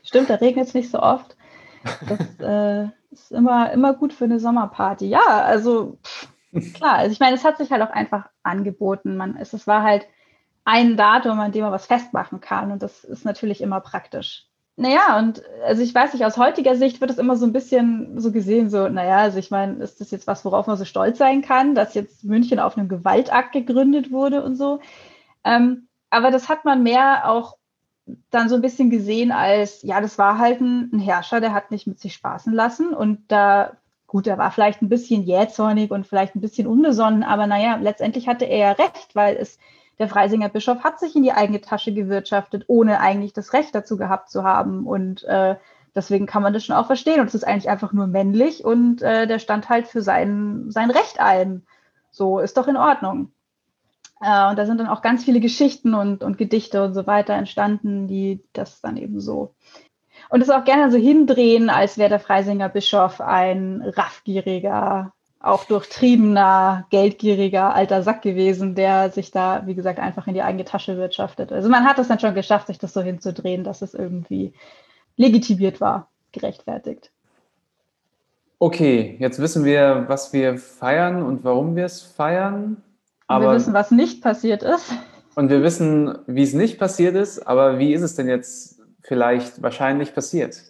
[0.02, 1.36] Stimmt, da regnet es nicht so oft.
[2.08, 5.06] Das äh, ist immer, immer gut für eine Sommerparty.
[5.06, 5.98] Ja, also
[6.74, 6.94] klar.
[6.94, 9.16] Also ich meine, es hat sich halt auch einfach angeboten.
[9.16, 10.06] Man, es, es war halt
[10.64, 12.72] ein Datum, an dem man was festmachen kann.
[12.72, 14.48] Und das ist natürlich immer praktisch.
[14.80, 18.20] Naja, und also ich weiß nicht, aus heutiger Sicht wird es immer so ein bisschen
[18.20, 21.18] so gesehen, so, naja, also ich meine, ist das jetzt was, worauf man so stolz
[21.18, 24.78] sein kann, dass jetzt München auf einem Gewaltakt gegründet wurde und so.
[25.42, 27.57] Ähm, aber das hat man mehr auch
[28.30, 31.70] dann so ein bisschen gesehen als, ja, das war halt ein, ein, Herrscher, der hat
[31.70, 33.72] nicht mit sich spaßen lassen und da,
[34.06, 38.28] gut, er war vielleicht ein bisschen jähzornig und vielleicht ein bisschen unbesonnen, aber naja, letztendlich
[38.28, 39.58] hatte er ja recht, weil es,
[39.98, 43.96] der Freisinger Bischof hat sich in die eigene Tasche gewirtschaftet, ohne eigentlich das Recht dazu
[43.96, 45.56] gehabt zu haben und äh,
[45.94, 49.02] deswegen kann man das schon auch verstehen und es ist eigentlich einfach nur männlich und
[49.02, 51.66] äh, der stand halt für sein, sein Recht ein.
[52.10, 53.32] So ist doch in Ordnung.
[54.20, 57.34] Äh, und da sind dann auch ganz viele Geschichten und, und Gedichte und so weiter
[57.34, 59.54] entstanden, die das dann eben so
[60.30, 66.86] und es auch gerne so hindrehen, als wäre der Freisinger Bischof ein raffgieriger auch durchtriebener,
[66.90, 71.52] geldgieriger alter Sack gewesen, der sich da, wie gesagt, einfach in die eigene Tasche wirtschaftet.
[71.52, 74.52] Also man hat es dann schon geschafft, sich das so hinzudrehen, dass es irgendwie
[75.16, 77.12] legitimiert war, gerechtfertigt.
[78.58, 82.82] Okay, jetzt wissen wir, was wir feiern und warum wir es feiern.
[83.28, 84.92] Aber wir wissen, was nicht passiert ist.
[85.36, 87.46] Und wir wissen, wie es nicht passiert ist.
[87.46, 90.60] Aber wie ist es denn jetzt vielleicht wahrscheinlich passiert?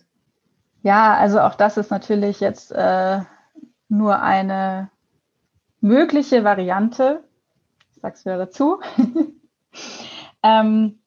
[0.82, 3.20] Ja, also auch das ist natürlich jetzt äh,
[3.88, 4.90] nur eine
[5.80, 7.24] mögliche Variante.
[7.94, 8.80] Ich sag's wieder dazu.
[10.42, 10.98] ähm,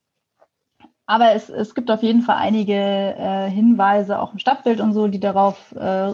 [1.06, 5.08] aber es, es gibt auf jeden Fall einige äh, Hinweise, auch im Stadtbild und so,
[5.08, 6.14] die darauf, äh,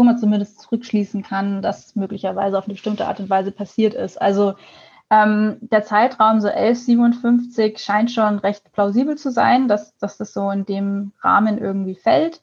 [0.00, 4.18] wo man zumindest zurückschließen kann, dass möglicherweise auf eine bestimmte Art und Weise passiert ist.
[4.18, 4.54] Also
[5.10, 10.50] ähm, der Zeitraum so 1157 scheint schon recht plausibel zu sein, dass, dass das so
[10.50, 12.40] in dem Rahmen irgendwie fällt.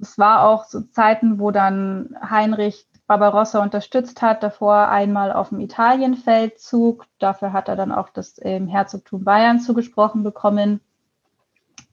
[0.00, 5.60] Es war auch so Zeiten, wo dann Heinrich Barbarossa unterstützt hat, davor einmal auf dem
[5.60, 7.06] Italienfeldzug.
[7.20, 10.80] Dafür hat er dann auch das ähm, Herzogtum Bayern zugesprochen bekommen,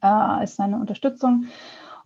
[0.02, 1.46] äh, als seine Unterstützung.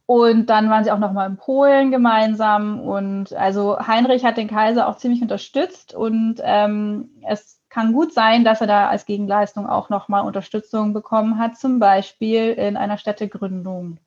[0.10, 2.80] Und dann waren sie auch noch mal in Polen gemeinsam.
[2.80, 5.94] Und also Heinrich hat den Kaiser auch ziemlich unterstützt.
[5.94, 10.94] Und ähm, es kann gut sein, dass er da als Gegenleistung auch noch mal Unterstützung
[10.94, 14.00] bekommen hat, zum Beispiel in einer Städtegründung.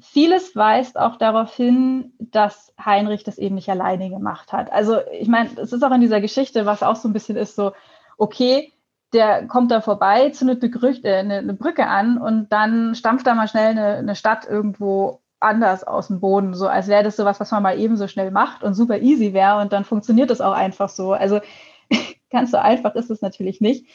[0.00, 4.72] Vieles weist auch darauf hin, dass Heinrich das eben nicht alleine gemacht hat.
[4.72, 7.56] Also ich meine, es ist auch in dieser Geschichte, was auch so ein bisschen ist,
[7.56, 7.72] so,
[8.16, 8.72] okay,
[9.14, 13.26] der kommt da vorbei, zündet eine, Gerücht, äh, eine, eine Brücke an und dann stampft
[13.26, 17.16] da mal schnell eine, eine Stadt irgendwo anders aus dem Boden, so als wäre das
[17.16, 19.84] so was, was man mal eben so schnell macht und super easy wäre und dann
[19.84, 21.12] funktioniert das auch einfach so.
[21.12, 21.40] Also
[22.30, 23.86] ganz so einfach ist es natürlich nicht.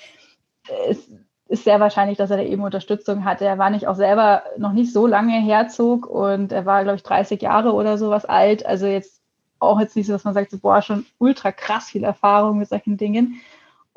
[0.89, 1.10] Es,
[1.49, 3.43] ist sehr wahrscheinlich, dass er da eben Unterstützung hatte.
[3.43, 7.03] Er war nicht auch selber noch nicht so lange Herzog und er war, glaube ich,
[7.03, 8.67] 30 Jahre oder sowas alt.
[8.67, 9.19] Also jetzt
[9.58, 12.69] auch jetzt nicht so, dass man sagt, so, boah, schon ultra krass viel Erfahrung mit
[12.69, 13.41] solchen Dingen.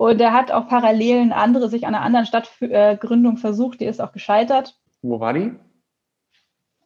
[0.03, 4.01] Und er hat auch parallel eine andere, sich an einer anderen Stadtgründung versucht, die ist
[4.01, 4.77] auch gescheitert.
[5.01, 5.55] Wo war die?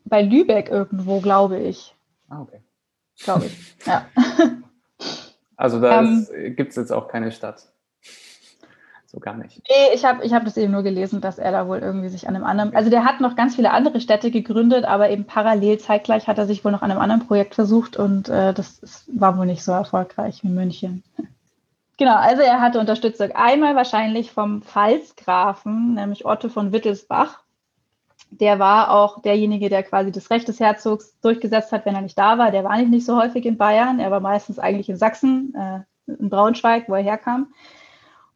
[0.04, 1.94] Bei Lübeck irgendwo, glaube ich.
[2.28, 2.60] Ah, okay.
[3.18, 4.06] Glaube ich, ja.
[5.56, 6.26] Also da ähm,
[6.56, 7.66] gibt es jetzt auch keine Stadt
[9.06, 9.62] so gar nicht.
[9.66, 12.28] Nee, ich habe ich hab das eben nur gelesen, dass er da wohl irgendwie sich
[12.28, 15.78] an einem anderen, also der hat noch ganz viele andere Städte gegründet, aber eben parallel
[15.78, 19.08] zeitgleich hat er sich wohl noch an einem anderen Projekt versucht und äh, das ist,
[19.18, 21.02] war wohl nicht so erfolgreich wie München.
[21.98, 23.32] Genau, also er hatte Unterstützung.
[23.32, 27.42] Einmal wahrscheinlich vom Pfalzgrafen, nämlich Otto von Wittelsbach.
[28.30, 32.18] Der war auch derjenige, der quasi das Recht des Herzogs durchgesetzt hat, wenn er nicht
[32.18, 32.50] da war.
[32.50, 33.98] Der war nicht, nicht so häufig in Bayern.
[33.98, 37.54] Er war meistens eigentlich in Sachsen, äh, in Braunschweig, wo er herkam.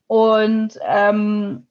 [0.06, 1.66] Und ähm,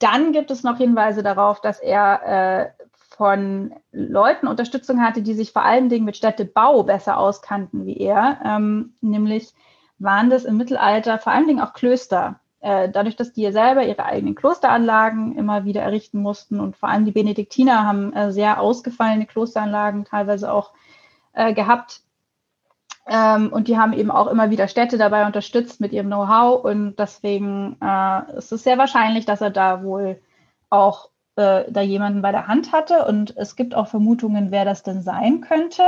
[0.00, 2.84] dann gibt es noch Hinweise darauf, dass er äh,
[3.16, 8.38] von Leuten Unterstützung hatte, die sich vor allen Dingen mit Städtebau besser auskannten wie er.
[8.44, 9.54] Ähm, nämlich
[9.98, 12.40] waren das im Mittelalter vor allen Dingen auch Klöster.
[12.60, 16.88] Äh, dadurch, dass die ja selber ihre eigenen Klosteranlagen immer wieder errichten mussten und vor
[16.88, 20.72] allem die Benediktiner haben äh, sehr ausgefallene Klosteranlagen teilweise auch
[21.34, 22.00] äh, gehabt,
[23.06, 26.64] ähm, und die haben eben auch immer wieder Städte dabei unterstützt mit ihrem Know-how.
[26.64, 27.76] Und deswegen
[28.36, 30.20] ist es sehr wahrscheinlich, dass er da wohl
[30.70, 33.04] auch da jemanden bei der Hand hatte.
[33.06, 35.82] Und es gibt auch Vermutungen, wer das denn sein könnte.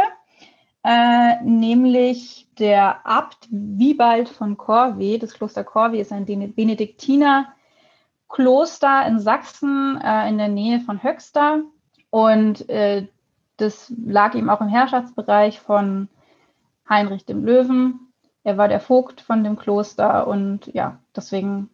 [0.88, 5.18] Äh, nämlich der Abt Wiebald von Corvey.
[5.18, 7.48] Das Kloster Corvey ist ein Benediktiner
[8.28, 11.62] Kloster in Sachsen äh, in der Nähe von Höxter.
[12.10, 13.08] Und äh,
[13.56, 16.08] das lag eben auch im Herrschaftsbereich von
[16.88, 18.12] Heinrich dem Löwen.
[18.44, 21.68] Er war der Vogt von dem Kloster und ja, deswegen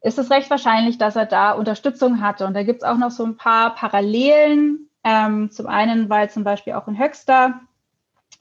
[0.00, 2.44] ist es recht wahrscheinlich, dass er da Unterstützung hatte.
[2.46, 4.90] Und da gibt es auch noch so ein paar Parallelen.
[5.04, 7.60] Ähm, zum einen, weil zum Beispiel auch in Höxter,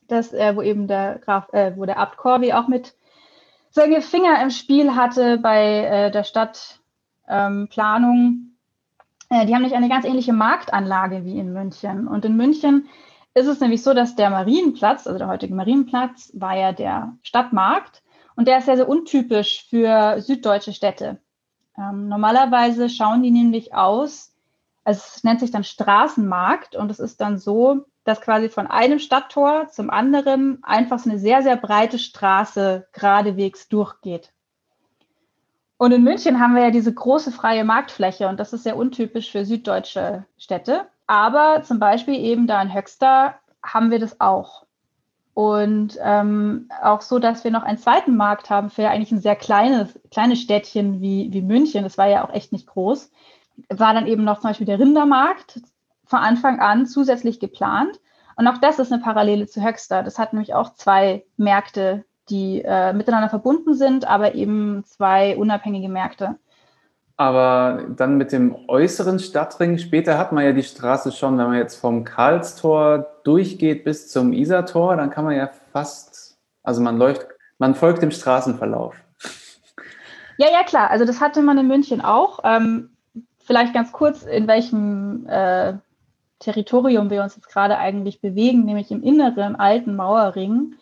[0.08, 2.96] das, äh, wo eben der Graf, äh, wo der Abt Corby auch mit
[3.70, 8.52] seine Finger im Spiel hatte bei äh, der Stadtplanung.
[9.30, 12.08] Ähm, die haben nicht eine ganz ähnliche Marktanlage wie in München.
[12.08, 12.88] Und in München
[13.34, 18.02] ist es nämlich so, dass der Marienplatz, also der heutige Marienplatz, war ja der Stadtmarkt
[18.36, 21.20] und der ist sehr, sehr untypisch für süddeutsche Städte.
[21.78, 24.34] Ähm, normalerweise schauen die nämlich aus,
[24.86, 29.00] also es nennt sich dann Straßenmarkt und es ist dann so, dass quasi von einem
[29.00, 34.32] Stadttor zum anderen einfach so eine sehr, sehr breite Straße geradewegs durchgeht.
[35.78, 39.32] Und in München haben wir ja diese große freie Marktfläche und das ist sehr untypisch
[39.32, 40.86] für süddeutsche Städte.
[41.08, 44.66] Aber zum Beispiel eben da in Höxter haben wir das auch.
[45.34, 49.36] Und ähm, auch so, dass wir noch einen zweiten Markt haben für eigentlich ein sehr
[49.36, 51.84] kleines, kleines Städtchen wie, wie München.
[51.84, 53.12] Das war ja auch echt nicht groß.
[53.70, 55.60] War dann eben noch zum Beispiel der Rindermarkt
[56.06, 58.00] von Anfang an zusätzlich geplant.
[58.38, 60.04] Und auch das ist eine Parallele zu Höxter.
[60.04, 65.90] Das hat nämlich auch zwei Märkte die äh, miteinander verbunden sind, aber eben zwei unabhängige
[65.90, 66.36] Märkte.
[67.18, 71.58] Aber dann mit dem äußeren Stadtring, später hat man ja die Straße schon, wenn man
[71.58, 77.26] jetzt vom Karlstor durchgeht bis zum Isartor, dann kann man ja fast, also man läuft,
[77.58, 78.96] man folgt dem Straßenverlauf.
[80.38, 80.90] Ja, ja, klar.
[80.90, 82.40] Also das hatte man in München auch.
[82.44, 82.90] Ähm,
[83.46, 85.76] vielleicht ganz kurz, in welchem äh,
[86.46, 90.76] Territorium wir uns jetzt gerade eigentlich bewegen, nämlich im inneren alten Mauerring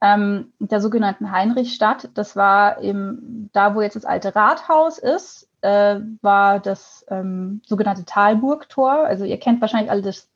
[0.00, 2.08] ähm, der sogenannten Heinrichstadt.
[2.14, 8.04] Das war im, da, wo jetzt das alte Rathaus ist, äh, war das ähm, sogenannte
[8.06, 8.92] Talburgtor.
[8.92, 10.28] Also ihr kennt wahrscheinlich alle das,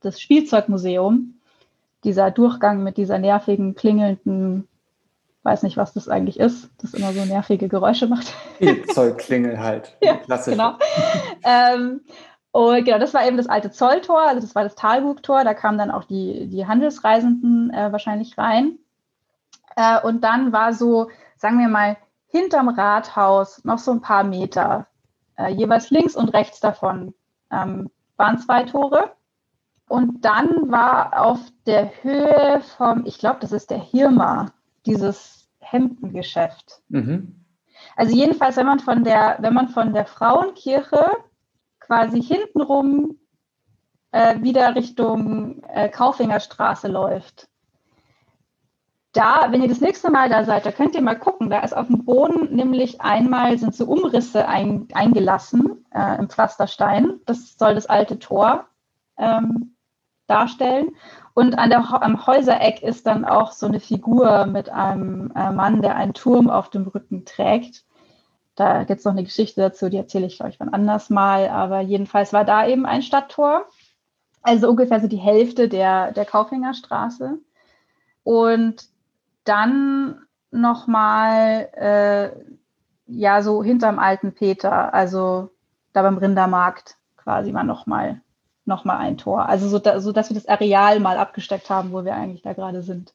[0.00, 1.34] das Spielzeugmuseum.
[2.04, 4.66] Dieser Durchgang mit dieser nervigen, klingelnden,
[5.42, 8.32] weiß nicht, was das eigentlich ist, das immer so nervige Geräusche macht.
[8.56, 9.94] Spielzeugklingel halt.
[10.02, 10.54] ja, Klassisch.
[10.54, 10.78] genau.
[11.44, 12.00] ähm,
[12.52, 15.42] und genau, das war eben das alte Zolltor, also das war das Talburgtor.
[15.42, 18.78] Da kamen dann auch die, die Handelsreisenden äh, wahrscheinlich rein.
[19.74, 24.86] Äh, und dann war so, sagen wir mal, hinterm Rathaus noch so ein paar Meter,
[25.36, 27.14] äh, jeweils links und rechts davon,
[27.50, 29.12] ähm, waren zwei Tore.
[29.88, 34.52] Und dann war auf der Höhe vom, ich glaube, das ist der Hirma,
[34.84, 36.82] dieses Hemdengeschäft.
[36.88, 37.44] Mhm.
[37.96, 41.06] Also jedenfalls, wenn man von der, wenn man von der Frauenkirche
[41.92, 43.18] quasi hintenrum
[44.12, 47.48] äh, wieder Richtung äh, Kaufingerstraße läuft,
[49.12, 51.50] da, wenn ihr das nächste Mal da seid, da könnt ihr mal gucken.
[51.50, 57.20] Da ist auf dem Boden nämlich einmal sind so Umrisse ein, eingelassen äh, im Pflasterstein.
[57.26, 58.64] Das soll das alte Tor
[59.18, 59.76] ähm,
[60.28, 60.96] darstellen.
[61.34, 65.82] Und an der, am Häusereck ist dann auch so eine Figur mit einem äh, Mann,
[65.82, 67.84] der einen Turm auf dem Rücken trägt.
[68.54, 71.48] Da gibt es noch eine Geschichte dazu, die erzähle ich, ich, wann anders mal.
[71.48, 73.66] Aber jedenfalls war da eben ein Stadttor.
[74.42, 77.38] Also ungefähr so die Hälfte der, der Kaufhängerstraße.
[78.24, 78.88] Und
[79.44, 82.30] dann nochmal, äh,
[83.06, 85.50] ja, so hinterm alten Peter, also
[85.92, 88.20] da beim Rindermarkt quasi mal nochmal
[88.64, 89.48] noch mal ein Tor.
[89.48, 92.52] Also so, da, so, dass wir das Areal mal abgesteckt haben, wo wir eigentlich da
[92.52, 93.12] gerade sind.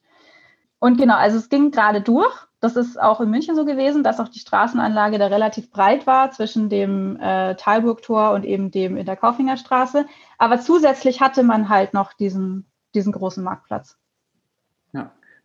[0.80, 2.46] Und genau, also es ging gerade durch.
[2.60, 6.32] Das ist auch in München so gewesen, dass auch die Straßenanlage da relativ breit war
[6.32, 10.06] zwischen dem äh, Talburgtor und eben dem in der Kaufingerstraße.
[10.38, 12.65] Aber zusätzlich hatte man halt noch diesen,
[12.96, 13.98] diesen großen Marktplatz.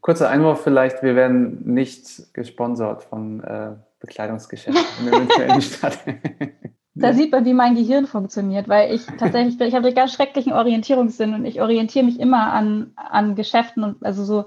[0.03, 5.99] Kurzer Einwurf vielleicht, wir werden nicht gesponsert von äh, Bekleidungsgeschäften in der Münchner Innenstadt.
[6.95, 10.53] Da sieht man, wie mein Gehirn funktioniert, weil ich tatsächlich, ich habe einen ganz schrecklichen
[10.53, 14.45] Orientierungssinn und ich orientiere mich immer an, an Geschäften und also so,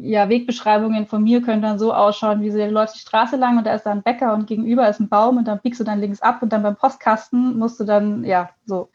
[0.00, 3.58] ja, Wegbeschreibungen von mir können dann so ausschauen, wie so, du läufst die Straße lang
[3.58, 5.84] und da ist da ein Bäcker und gegenüber ist ein Baum und dann biegst du
[5.84, 8.90] dann links ab und dann beim Postkasten musst du dann, ja, so.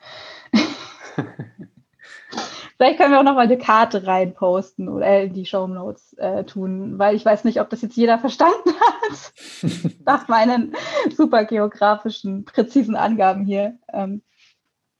[2.78, 6.46] Vielleicht können wir auch noch mal eine Karte reinposten oder in die Show Notes äh,
[6.46, 9.32] tun, weil ich weiß nicht, ob das jetzt jeder verstanden hat
[10.06, 10.74] nach meinen
[11.16, 13.78] super geografischen, präzisen Angaben hier.
[13.92, 14.22] Ähm,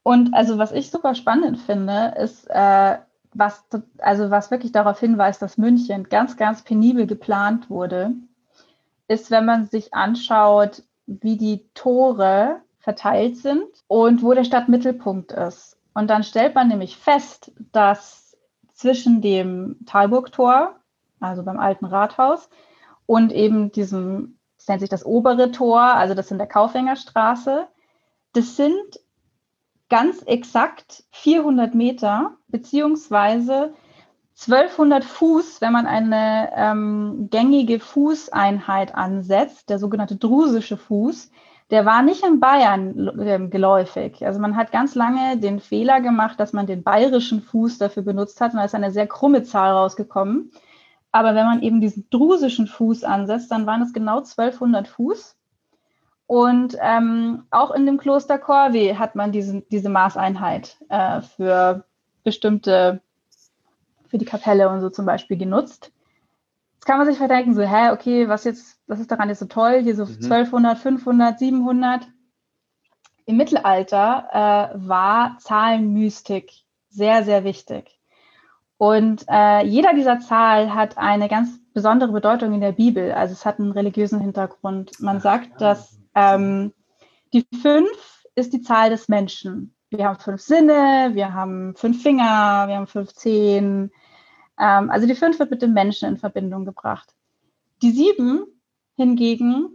[0.02, 2.98] und also was ich super spannend finde, ist, äh,
[3.34, 3.64] was,
[3.98, 8.12] also was wirklich darauf hinweist, dass München ganz, ganz penibel geplant wurde,
[9.08, 15.76] ist, wenn man sich anschaut, wie die Tore verteilt sind und wo der Stadtmittelpunkt ist.
[15.94, 18.36] Und dann stellt man nämlich fest, dass
[18.72, 20.76] zwischen dem Talburgtor,
[21.20, 22.48] also beim alten Rathaus,
[23.06, 27.66] und eben diesem, das nennt sich das obere Tor, also das in der Kaufhängerstraße,
[28.32, 29.00] das sind
[29.90, 33.74] ganz exakt 400 Meter, beziehungsweise
[34.40, 41.30] 1200 Fuß, wenn man eine ähm, gängige Fußeinheit ansetzt, der sogenannte drusische Fuß,
[41.70, 44.24] der war nicht in Bayern ähm, geläufig.
[44.24, 48.40] Also man hat ganz lange den Fehler gemacht, dass man den bayerischen Fuß dafür benutzt
[48.40, 50.52] hat und da ist eine sehr krumme Zahl rausgekommen.
[51.12, 55.36] Aber wenn man eben diesen drusischen Fuß ansetzt, dann waren es genau 1200 Fuß.
[56.30, 61.82] Und ähm, auch in dem Kloster Corvey hat man diesen, diese Maßeinheit äh, für
[62.22, 63.00] bestimmte,
[64.06, 65.90] für die Kapelle und so zum Beispiel genutzt.
[66.74, 69.46] Jetzt kann man sich verdenken, so, hä, okay, was jetzt, was ist daran jetzt so
[69.46, 69.80] toll?
[69.82, 70.18] Hier so mhm.
[70.22, 72.06] 1200, 500, 700.
[73.26, 76.52] Im Mittelalter äh, war Zahlenmystik
[76.90, 77.98] sehr, sehr wichtig.
[78.76, 83.10] Und äh, jeder dieser Zahl hat eine ganz besondere Bedeutung in der Bibel.
[83.10, 84.92] Also es hat einen religiösen Hintergrund.
[85.00, 86.72] Man sagt, dass ähm,
[87.32, 89.74] die fünf ist die Zahl des Menschen.
[89.90, 93.90] Wir haben fünf Sinne, wir haben fünf Finger, wir haben fünf Zehen,
[94.60, 97.14] ähm, also die fünf wird mit dem Menschen in Verbindung gebracht.
[97.82, 98.44] Die sieben
[98.96, 99.70] hingegen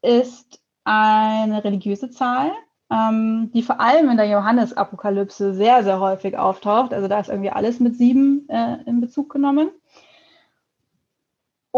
[0.00, 2.52] ist eine religiöse Zahl,
[2.90, 6.94] ähm, die vor allem in der Johannesapokalypse sehr, sehr häufig auftaucht.
[6.94, 9.70] Also da ist irgendwie alles mit sieben äh, in Bezug genommen.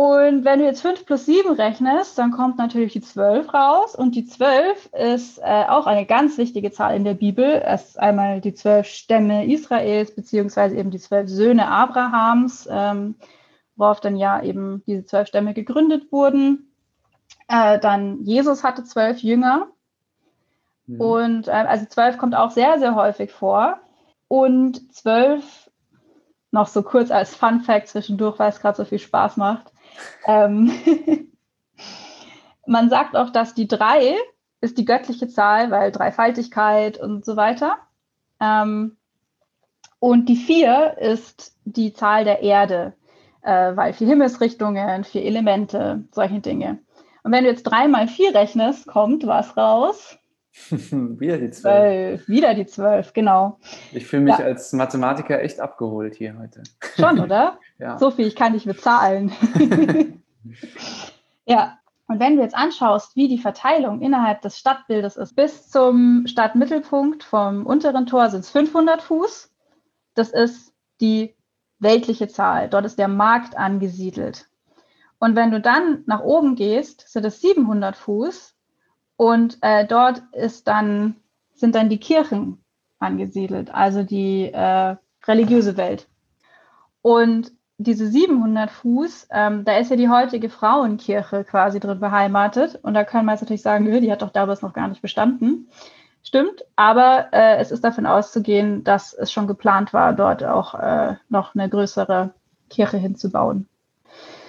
[0.00, 3.94] Und wenn du jetzt 5 plus 7 rechnest, dann kommt natürlich die 12 raus.
[3.94, 7.44] Und die 12 ist äh, auch eine ganz wichtige Zahl in der Bibel.
[7.62, 13.16] Es ist einmal die 12 Stämme Israels, beziehungsweise eben die 12 Söhne Abrahams, ähm,
[13.76, 16.72] worauf dann ja eben diese 12 Stämme gegründet wurden.
[17.48, 19.66] Äh, dann Jesus hatte 12 Jünger.
[20.86, 20.98] Mhm.
[20.98, 23.78] Und äh, also 12 kommt auch sehr, sehr häufig vor.
[24.28, 25.44] Und 12
[26.52, 29.69] noch so kurz als Fun Fact zwischendurch, weil es gerade so viel Spaß macht.
[30.26, 30.70] Ähm,
[32.66, 34.16] man sagt auch, dass die drei
[34.60, 37.78] ist die göttliche Zahl, weil Dreifaltigkeit und so weiter.
[38.40, 38.96] Ähm,
[39.98, 42.94] und die vier ist die Zahl der Erde,
[43.42, 46.78] äh, weil vier Himmelsrichtungen, vier Elemente, solche Dinge.
[47.22, 50.18] Und wenn du jetzt drei mal vier rechnest, kommt was raus?
[50.72, 52.26] wieder die zwölf.
[52.28, 53.58] Wieder die zwölf, genau.
[53.92, 54.44] Ich fühle mich ja.
[54.44, 56.62] als Mathematiker echt abgeholt hier heute.
[56.96, 57.58] Schon, oder?
[57.78, 57.98] ja.
[57.98, 59.32] So viel, ich kann nicht bezahlen.
[61.46, 61.78] ja,
[62.10, 67.22] und wenn du jetzt anschaust, wie die Verteilung innerhalb des Stadtbildes ist, bis zum Stadtmittelpunkt
[67.22, 69.54] vom unteren Tor sind es 500 Fuß.
[70.14, 71.36] Das ist die
[71.78, 72.68] weltliche Zahl.
[72.68, 74.48] Dort ist der Markt angesiedelt.
[75.20, 78.56] Und wenn du dann nach oben gehst, sind es 700 Fuß.
[79.20, 81.14] Und äh, dort ist dann,
[81.54, 82.56] sind dann die Kirchen
[83.00, 84.96] angesiedelt, also die äh,
[85.28, 86.08] religiöse Welt.
[87.02, 92.78] Und diese 700 Fuß, ähm, da ist ja die heutige Frauenkirche quasi drin beheimatet.
[92.80, 95.68] Und da kann man jetzt natürlich sagen, die hat doch damals noch gar nicht bestanden.
[96.22, 101.16] Stimmt, aber äh, es ist davon auszugehen, dass es schon geplant war, dort auch äh,
[101.28, 102.30] noch eine größere
[102.70, 103.68] Kirche hinzubauen.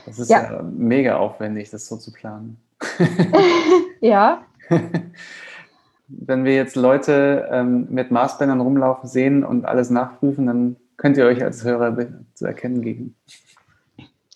[0.05, 0.43] Das ist ja.
[0.49, 2.55] ja mega aufwendig, das so zu planen.
[3.99, 4.45] ja,
[6.07, 11.25] Wenn wir jetzt Leute ähm, mit Maßbändern rumlaufen sehen und alles nachprüfen, dann könnt ihr
[11.25, 11.97] euch als Hörer
[12.33, 13.15] zu erkennen geben.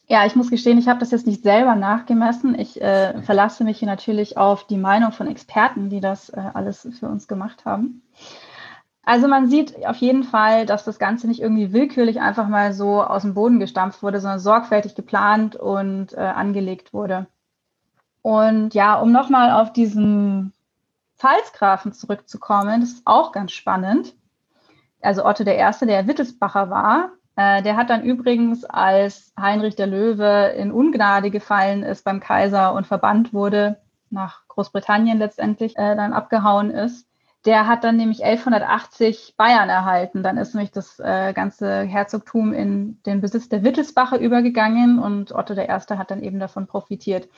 [0.07, 2.57] Ja, ich muss gestehen, ich habe das jetzt nicht selber nachgemessen.
[2.57, 6.87] Ich äh, verlasse mich hier natürlich auf die Meinung von Experten, die das äh, alles
[6.99, 8.03] für uns gemacht haben.
[9.03, 13.03] Also man sieht auf jeden Fall, dass das Ganze nicht irgendwie willkürlich einfach mal so
[13.03, 17.27] aus dem Boden gestampft wurde, sondern sorgfältig geplant und äh, angelegt wurde.
[18.25, 20.51] Und ja, um nochmal auf diesen
[21.15, 24.15] Pfalzgrafen zurückzukommen, das ist auch ganz spannend.
[24.99, 30.55] Also Otto I., der Wittelsbacher war, äh, der hat dann übrigens, als Heinrich der Löwe
[30.57, 36.71] in Ungnade gefallen ist beim Kaiser und verbannt wurde, nach Großbritannien letztendlich äh, dann abgehauen
[36.71, 37.07] ist,
[37.45, 40.23] der hat dann nämlich 1180 Bayern erhalten.
[40.23, 45.53] Dann ist nämlich das äh, ganze Herzogtum in den Besitz der Wittelsbacher übergegangen und Otto
[45.53, 45.67] I.
[45.67, 47.29] hat dann eben davon profitiert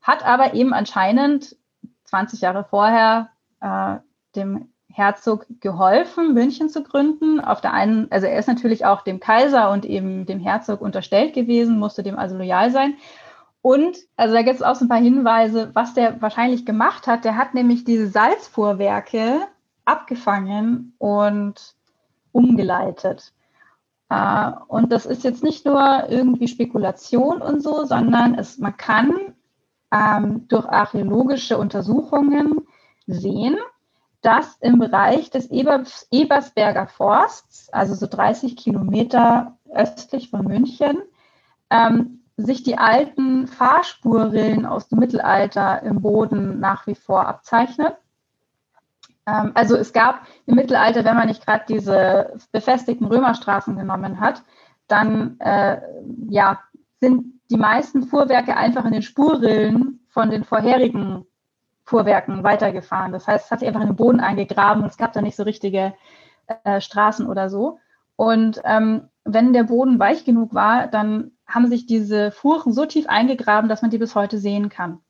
[0.00, 1.56] hat aber eben anscheinend
[2.04, 3.30] 20 Jahre vorher
[3.60, 3.96] äh,
[4.34, 7.40] dem Herzog geholfen, München zu gründen.
[7.40, 11.34] Auf der einen, also er ist natürlich auch dem Kaiser und eben dem Herzog unterstellt
[11.34, 12.94] gewesen, musste dem also loyal sein.
[13.60, 17.24] Und, also da gibt es auch so ein paar Hinweise, was der wahrscheinlich gemacht hat.
[17.24, 19.40] Der hat nämlich diese Salzfuhrwerke
[19.84, 21.74] abgefangen und
[22.32, 23.32] umgeleitet.
[24.08, 29.34] Uh, und das ist jetzt nicht nur irgendwie Spekulation und so, sondern es, man kann
[29.92, 32.66] ähm, durch archäologische Untersuchungen
[33.06, 33.56] sehen,
[34.22, 41.02] dass im Bereich des Ebers, Ebersberger Forsts, also so 30 Kilometer östlich von München,
[41.70, 47.92] ähm, sich die alten Fahrspurrillen aus dem Mittelalter im Boden nach wie vor abzeichnen.
[49.26, 54.42] Ähm, also es gab im Mittelalter, wenn man nicht gerade diese befestigten Römerstraßen genommen hat,
[54.88, 55.80] dann äh,
[56.28, 56.60] ja,
[57.00, 61.26] sind die meisten Fuhrwerke einfach in den Spurrillen von den vorherigen
[61.84, 63.12] Fuhrwerken weitergefahren.
[63.12, 65.36] Das heißt, es hat sich einfach in den Boden eingegraben und es gab da nicht
[65.36, 65.94] so richtige
[66.64, 67.78] äh, Straßen oder so.
[68.16, 73.06] Und ähm, wenn der Boden weich genug war, dann haben sich diese Fuhren so tief
[73.08, 75.00] eingegraben, dass man die bis heute sehen kann.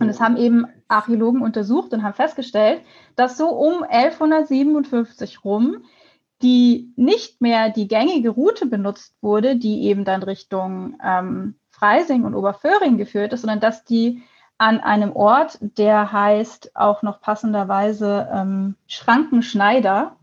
[0.00, 2.82] Und es haben eben Archäologen untersucht und haben festgestellt,
[3.16, 5.84] dass so um 1157 rum
[6.42, 12.34] die nicht mehr die gängige Route benutzt wurde, die eben dann Richtung ähm, Freising und
[12.34, 14.22] Oberföhring geführt ist, sondern dass die
[14.58, 20.16] an einem Ort, der heißt auch noch passenderweise ähm, Schrankenschneider,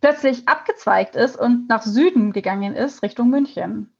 [0.00, 3.92] plötzlich abgezweigt ist und nach Süden gegangen ist, Richtung München.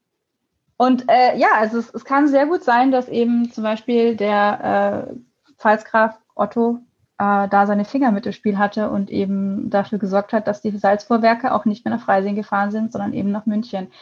[0.77, 5.09] Und äh, ja, also es, es, kann sehr gut sein, dass eben zum Beispiel der
[5.09, 6.81] äh, Pfalzgraf Otto
[7.23, 10.77] äh, da seine Finger mit im Spiel hatte und eben dafür gesorgt hat, dass die
[10.77, 13.93] Salzvorwerke auch nicht mehr nach Freising gefahren sind, sondern eben nach München.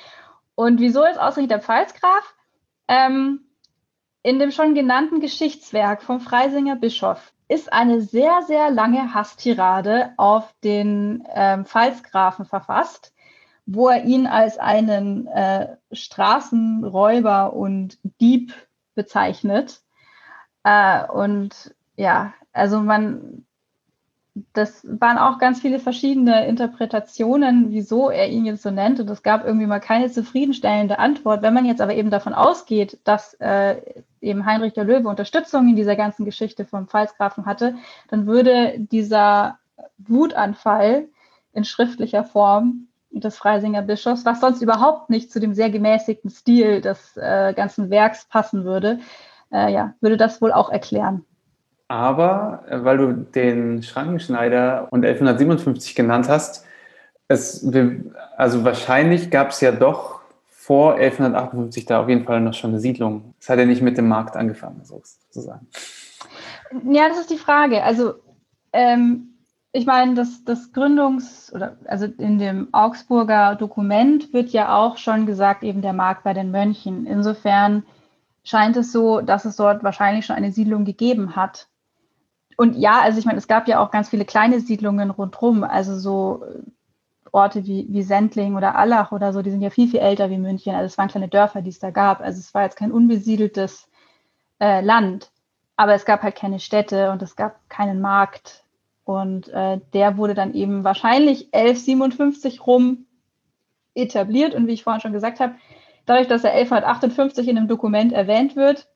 [0.55, 2.35] Und wieso ist ausgerechnet der Pfalzgraf?
[2.89, 3.41] Ähm,
[4.23, 10.55] in dem schon genannten Geschichtswerk vom Freisinger Bischof ist eine sehr, sehr lange Hasstirade auf
[10.65, 13.13] den ähm, Pfalzgrafen verfasst,
[13.67, 18.55] wo er ihn als einen äh, Straßenräuber und Dieb
[18.95, 19.83] bezeichnet.
[20.65, 23.45] Äh, und ja, also man,
[24.53, 29.01] das waren auch ganz viele verschiedene Interpretationen, wieso er ihn jetzt so nennt.
[29.01, 31.43] Und es gab irgendwie mal keine zufriedenstellende Antwort.
[31.43, 33.81] Wenn man jetzt aber eben davon ausgeht, dass äh,
[34.21, 37.75] eben Heinrich der Löwe Unterstützung in dieser ganzen Geschichte vom Pfalzgrafen hatte,
[38.09, 39.59] dann würde dieser
[39.99, 41.09] Wutanfall
[41.53, 46.81] in schriftlicher Form des Freisinger Bischofs, was sonst überhaupt nicht zu dem sehr gemäßigten Stil
[46.81, 49.01] des äh, ganzen Werks passen würde,
[49.53, 51.25] äh, ja, würde das wohl auch erklären.
[51.91, 56.65] Aber äh, weil du den Schrankenschneider und 1157 genannt hast,
[57.27, 57.69] es,
[58.37, 62.79] also wahrscheinlich gab es ja doch vor 1158 da auf jeden Fall noch schon eine
[62.79, 63.35] Siedlung.
[63.41, 65.67] Es hat ja nicht mit dem Markt angefangen, sozusagen.
[66.89, 67.83] Ja, das ist die Frage.
[67.83, 68.15] Also
[68.73, 69.35] ähm,
[69.73, 75.27] ich meine, das, das Gründungs- oder also in dem Augsburger Dokument wird ja auch schon
[75.27, 77.05] gesagt, eben der Markt bei den Mönchen.
[77.07, 77.83] Insofern
[78.45, 81.67] scheint es so, dass es dort wahrscheinlich schon eine Siedlung gegeben hat.
[82.61, 85.99] Und ja, also ich meine, es gab ja auch ganz viele kleine Siedlungen rundherum, also
[85.99, 86.59] so äh,
[87.33, 90.37] Orte wie, wie Sendling oder Allach oder so, die sind ja viel, viel älter wie
[90.37, 90.75] München.
[90.75, 92.21] Also es waren kleine Dörfer, die es da gab.
[92.21, 93.89] Also es war jetzt kein unbesiedeltes
[94.61, 95.31] äh, Land,
[95.77, 98.63] aber es gab halt keine Städte und es gab keinen Markt.
[99.05, 103.07] Und äh, der wurde dann eben wahrscheinlich 1157 rum
[103.95, 104.55] etabliert.
[104.55, 105.55] Und wie ich vorhin schon gesagt habe,
[106.05, 108.87] dadurch, dass er 1158 in einem Dokument erwähnt wird,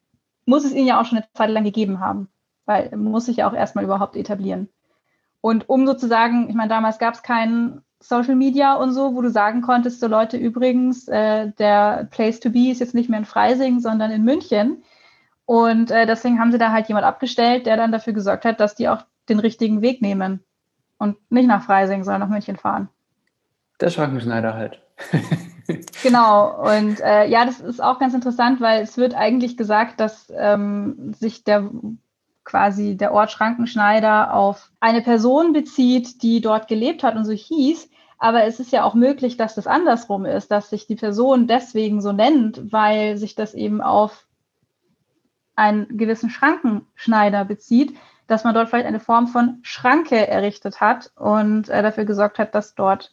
[0.44, 2.28] muss es ihn ja auch schon eine Zeit lang gegeben haben,
[2.66, 4.68] weil muss sich ja auch erstmal überhaupt etablieren.
[5.40, 9.30] Und um sozusagen, ich meine, damals gab es keinen Social Media und so, wo du
[9.30, 13.24] sagen konntest, so Leute übrigens, äh, der Place to be ist jetzt nicht mehr in
[13.24, 14.82] Freising, sondern in München.
[15.46, 18.74] Und äh, deswegen haben sie da halt jemand abgestellt, der dann dafür gesorgt hat, dass
[18.74, 20.40] die auch den richtigen Weg nehmen
[20.98, 22.88] und nicht nach Freising, sondern nach München fahren.
[23.80, 24.80] Der Schrankenschneider halt.
[26.02, 30.32] genau, und äh, ja, das ist auch ganz interessant, weil es wird eigentlich gesagt, dass
[30.34, 31.70] ähm, sich der
[32.44, 37.88] quasi der Ort Schrankenschneider auf eine Person bezieht, die dort gelebt hat und so hieß.
[38.18, 42.00] Aber es ist ja auch möglich, dass das andersrum ist, dass sich die Person deswegen
[42.00, 44.26] so nennt, weil sich das eben auf
[45.56, 51.68] einen gewissen Schrankenschneider bezieht, dass man dort vielleicht eine Form von Schranke errichtet hat und
[51.68, 53.12] äh, dafür gesorgt hat, dass dort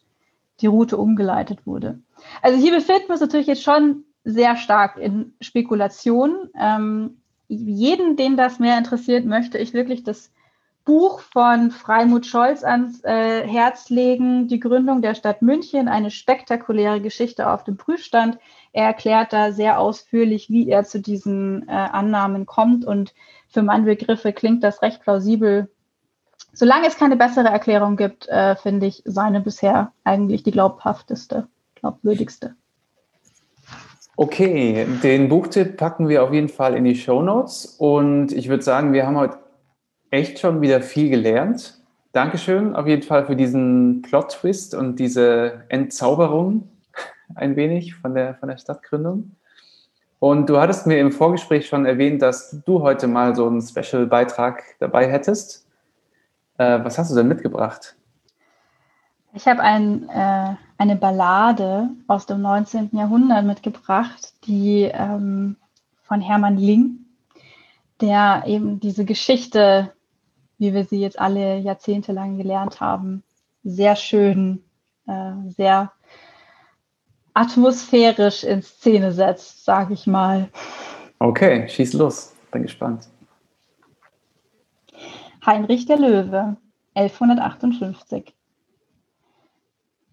[0.61, 1.99] die Route umgeleitet wurde.
[2.41, 6.49] Also hier befinden wir uns natürlich jetzt schon sehr stark in Spekulation.
[6.57, 7.20] Ähm,
[7.51, 10.31] jeden, den das mehr interessiert, möchte ich wirklich das
[10.85, 17.01] Buch von Freimut Scholz ans äh, Herz legen, die Gründung der Stadt München, eine spektakuläre
[17.01, 18.39] Geschichte auf dem Prüfstand.
[18.71, 23.13] Er erklärt da sehr ausführlich, wie er zu diesen äh, Annahmen kommt und
[23.49, 25.69] für meine Begriffe klingt das recht plausibel.
[26.53, 32.55] Solange es keine bessere Erklärung gibt, äh, finde ich seine bisher eigentlich die glaubhafteste, glaubwürdigste.
[34.17, 38.61] Okay, den Buchtipp packen wir auf jeden Fall in die Show Notes und ich würde
[38.61, 39.37] sagen, wir haben heute
[40.09, 41.81] echt schon wieder viel gelernt.
[42.11, 46.67] Dankeschön auf jeden Fall für diesen Plot-Twist und diese Entzauberung
[47.35, 49.31] ein wenig von der, von der Stadtgründung.
[50.19, 54.61] Und du hattest mir im Vorgespräch schon erwähnt, dass du heute mal so einen Special-Beitrag
[54.79, 55.65] dabei hättest.
[56.57, 57.95] Äh, was hast du denn mitgebracht?
[59.33, 62.89] Ich habe ein, äh, eine Ballade aus dem 19.
[62.93, 65.55] Jahrhundert mitgebracht, die ähm,
[66.03, 67.05] von Hermann Ling,
[68.01, 69.93] der eben diese Geschichte,
[70.57, 73.23] wie wir sie jetzt alle jahrzehntelang gelernt haben,
[73.63, 74.63] sehr schön,
[75.07, 75.93] äh, sehr
[77.33, 80.49] atmosphärisch in Szene setzt, sage ich mal.
[81.19, 82.35] Okay, schieß los.
[82.51, 83.07] Bin gespannt.
[85.45, 86.57] Heinrich der Löwe,
[86.95, 88.33] 1158.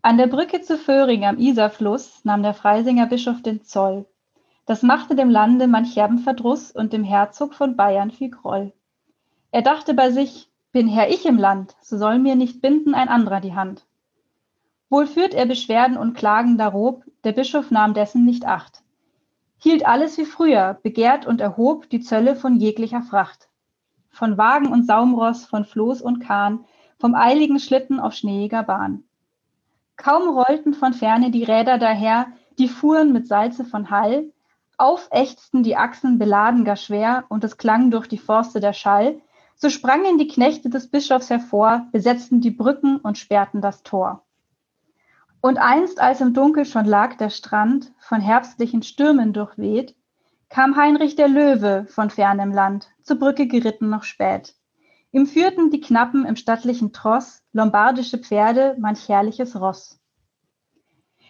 [0.01, 4.07] An der Brücke zu Föhring am Isarfluss nahm der Freisinger Bischof den Zoll.
[4.64, 8.72] Das machte dem Lande manch herben Verdruss und dem Herzog von Bayern viel Groll.
[9.51, 13.09] Er dachte bei sich, bin Herr ich im Land, so soll mir nicht binden ein
[13.09, 13.86] anderer die Hand.
[14.88, 18.82] Wohl führt er Beschwerden und Klagen darob, der Bischof nahm dessen nicht acht.
[19.59, 23.49] Hielt alles wie früher, begehrt und erhob die Zölle von jeglicher Fracht.
[24.11, 26.64] Von Wagen und Saumross, von Floß und Kahn,
[27.01, 29.03] vom eiligen Schlitten auf schneeiger Bahn.
[29.99, 34.32] Kaum rollten von ferne die Räder daher, die fuhren mit Salze von Hall,
[34.78, 39.20] aufächzten die Achsen beladen gar schwer, und es klang durch die Forste der Schall,
[39.57, 44.22] so sprangen die Knechte des Bischofs hervor, besetzten die Brücken und sperrten das Tor.
[45.40, 49.96] Und einst, als im Dunkel schon lag der Strand, von herbstlichen Stürmen durchweht,
[50.49, 54.55] kam Heinrich der Löwe von fernem Land, zur Brücke geritten noch spät.
[55.18, 59.98] Ihm führten die Knappen im stattlichen Tross lombardische Pferde, manch herrliches Ross.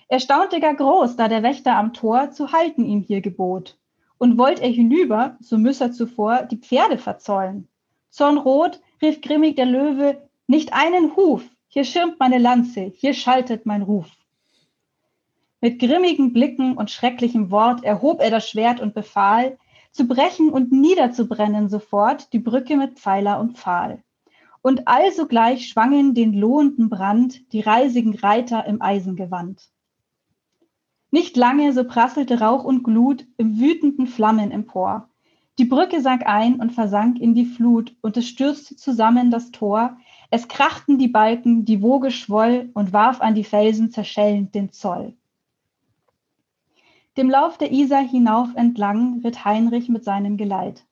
[0.08, 3.78] Er staunte gar groß, da der Wächter am Tor zu halten ihm hier gebot.
[4.18, 7.66] Und wollt er hinüber, so müß er zuvor die Pferde verzollen.
[8.10, 13.80] Zornrot rief grimmig der Löwe, nicht einen Huf, hier schirmt meine Lanze, hier schaltet mein
[13.80, 14.10] Ruf.
[15.62, 19.56] Mit grimmigen Blicken und schrecklichem Wort erhob er das Schwert und befahl,
[19.98, 24.04] zu brechen und niederzubrennen sofort die Brücke mit Pfeiler und Pfahl.
[24.62, 29.68] Und allsogleich schwangen den lohenden Brand die reisigen Reiter im Eisengewand.
[31.10, 35.08] Nicht lange, so prasselte Rauch und Glut im wütenden Flammen empor.
[35.58, 39.96] Die Brücke sank ein und versank in die Flut, und es stürzte zusammen das Tor.
[40.30, 45.17] Es krachten die Balken, die Woge schwoll und warf an die Felsen zerschellend den Zoll.
[47.18, 50.86] Dem Lauf der Isar hinauf entlang ritt Heinrich mit seinem Geleit.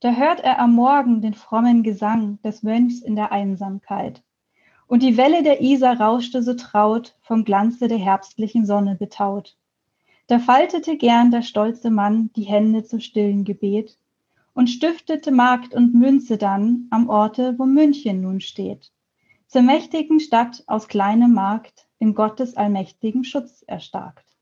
[0.00, 4.22] Da hört er am Morgen den frommen Gesang des Mönchs in der Einsamkeit.
[4.86, 9.58] Und die Welle der Isar rauschte so traut, vom Glanze der herbstlichen Sonne betaut.
[10.28, 13.98] Da faltete gern der stolze Mann die Hände zum stillen Gebet
[14.54, 18.92] und stiftete Markt und Münze dann am Orte, wo München nun steht.
[19.46, 24.35] Zur mächtigen Stadt aus kleinem Markt in Gottes allmächtigen Schutz erstarkt.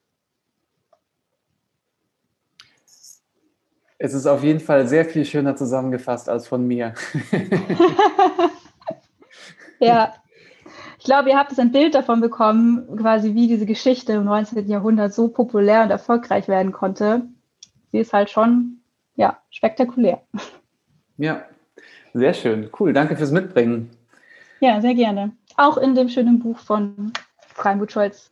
[4.04, 6.92] Es ist auf jeden Fall sehr viel schöner zusammengefasst als von mir.
[9.80, 10.12] ja,
[10.98, 14.68] ich glaube, ihr habt es ein Bild davon bekommen, quasi wie diese Geschichte im 19.
[14.68, 17.22] Jahrhundert so populär und erfolgreich werden konnte.
[17.92, 18.82] Sie ist halt schon,
[19.16, 20.20] ja, spektakulär.
[21.16, 21.46] Ja,
[22.12, 22.68] sehr schön.
[22.78, 23.88] Cool, danke fürs Mitbringen.
[24.60, 25.32] Ja, sehr gerne.
[25.56, 27.14] Auch in dem schönen Buch von
[27.54, 28.30] Freimut Scholz.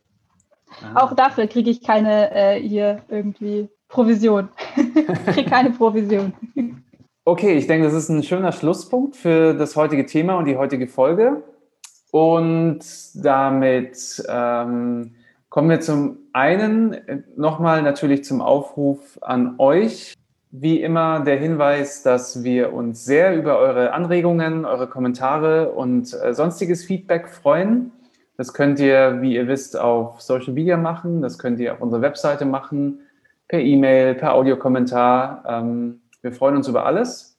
[0.83, 1.01] Ah.
[1.01, 4.49] Auch dafür kriege ich keine äh, hier irgendwie Provision.
[4.75, 6.33] ich kriege keine Provision.
[7.25, 10.87] Okay, ich denke, das ist ein schöner Schlusspunkt für das heutige Thema und die heutige
[10.87, 11.43] Folge.
[12.11, 12.79] Und
[13.13, 15.15] damit ähm,
[15.49, 20.15] kommen wir zum einen nochmal natürlich zum Aufruf an euch.
[20.49, 26.33] Wie immer der Hinweis, dass wir uns sehr über eure Anregungen, eure Kommentare und äh,
[26.33, 27.91] sonstiges Feedback freuen.
[28.37, 31.21] Das könnt ihr, wie ihr wisst, auf Social Media machen.
[31.21, 33.02] Das könnt ihr auf unserer Webseite machen
[33.53, 35.43] per E-Mail, per Audiokommentar.
[35.47, 37.37] Ähm, wir freuen uns über alles.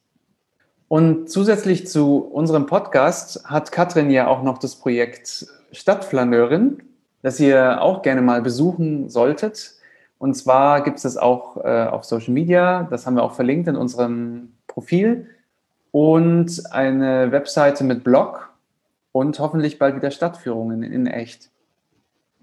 [0.87, 6.85] Und zusätzlich zu unserem Podcast hat Katrin ja auch noch das Projekt Stadtflaneurin,
[7.23, 9.73] das ihr auch gerne mal besuchen solltet.
[10.19, 13.67] Und zwar gibt es das auch äh, auf Social Media, das haben wir auch verlinkt
[13.67, 15.27] in unserem Profil
[15.91, 18.55] und eine Webseite mit Blog
[19.11, 21.51] und hoffentlich bald wieder Stadtführungen in echt.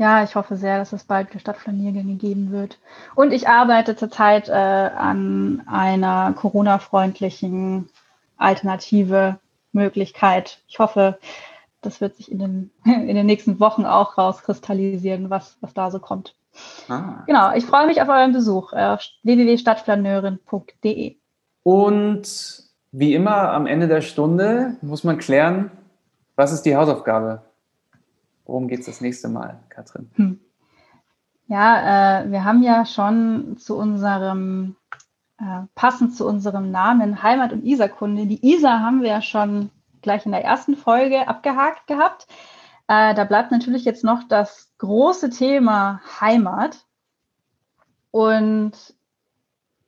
[0.02, 2.80] Ja, ich hoffe sehr, dass es bald wieder Stadtplaniergänge geben wird.
[3.14, 7.88] Und ich arbeite zurzeit äh, an einer Corona-freundlichen
[8.36, 9.38] alternative
[9.74, 10.58] Möglichkeit.
[10.68, 11.20] Ich hoffe,
[11.84, 16.00] das wird sich in den, in den nächsten Wochen auch rauskristallisieren, was, was da so
[16.00, 16.34] kommt.
[16.90, 17.22] Ah.
[17.28, 21.18] Genau, ich freue mich auf euren Besuch auf www.stadtplaneurin.de.
[21.62, 25.70] Und wie immer am Ende der Stunde muss man klären,
[26.36, 27.44] was ist die Hausaufgabe?
[28.46, 30.10] Worum geht es das nächste Mal, Katrin?
[30.16, 30.40] Hm.
[31.48, 34.76] Ja, äh, wir haben ja schon zu unserem,
[35.38, 39.70] äh, passend zu unserem Namen Heimat- und Isarkunde, die Isar haben wir ja schon
[40.02, 42.28] gleich in der ersten Folge abgehakt gehabt.
[42.88, 46.86] Äh, da bleibt natürlich jetzt noch das große Thema Heimat.
[48.12, 48.74] Und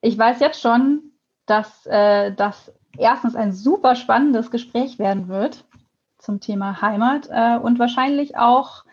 [0.01, 1.11] ich weiß jetzt schon,
[1.45, 5.65] dass äh, das erstens ein super spannendes Gespräch werden wird
[6.23, 8.83] zum Thema Heimat äh, und wahrscheinlich auch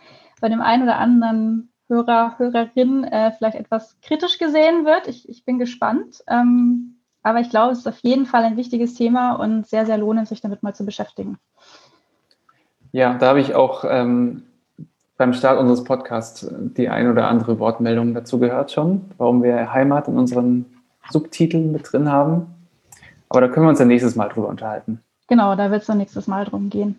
[0.41, 5.09] bei dem einen oder anderen Hörer, Hörerin äh, vielleicht etwas kritisch gesehen wird.
[5.09, 6.23] Ich, ich bin gespannt.
[6.29, 9.99] Ähm, aber ich glaube, es ist auf jeden Fall ein wichtiges Thema und sehr, sehr
[9.99, 11.39] lohnend, sich damit mal zu beschäftigen.
[12.93, 14.45] Ja, da habe ich auch ähm,
[15.17, 20.09] beim Start unseres Podcasts die ein oder andere Wortmeldung dazu gehört schon, warum wir Heimat
[20.09, 20.67] in unseren
[21.11, 22.47] Subtiteln mit drin haben.
[23.29, 25.01] Aber da können wir uns ja nächstes Mal drüber unterhalten.
[25.29, 26.99] Genau, da wird es dann nächstes Mal drum gehen.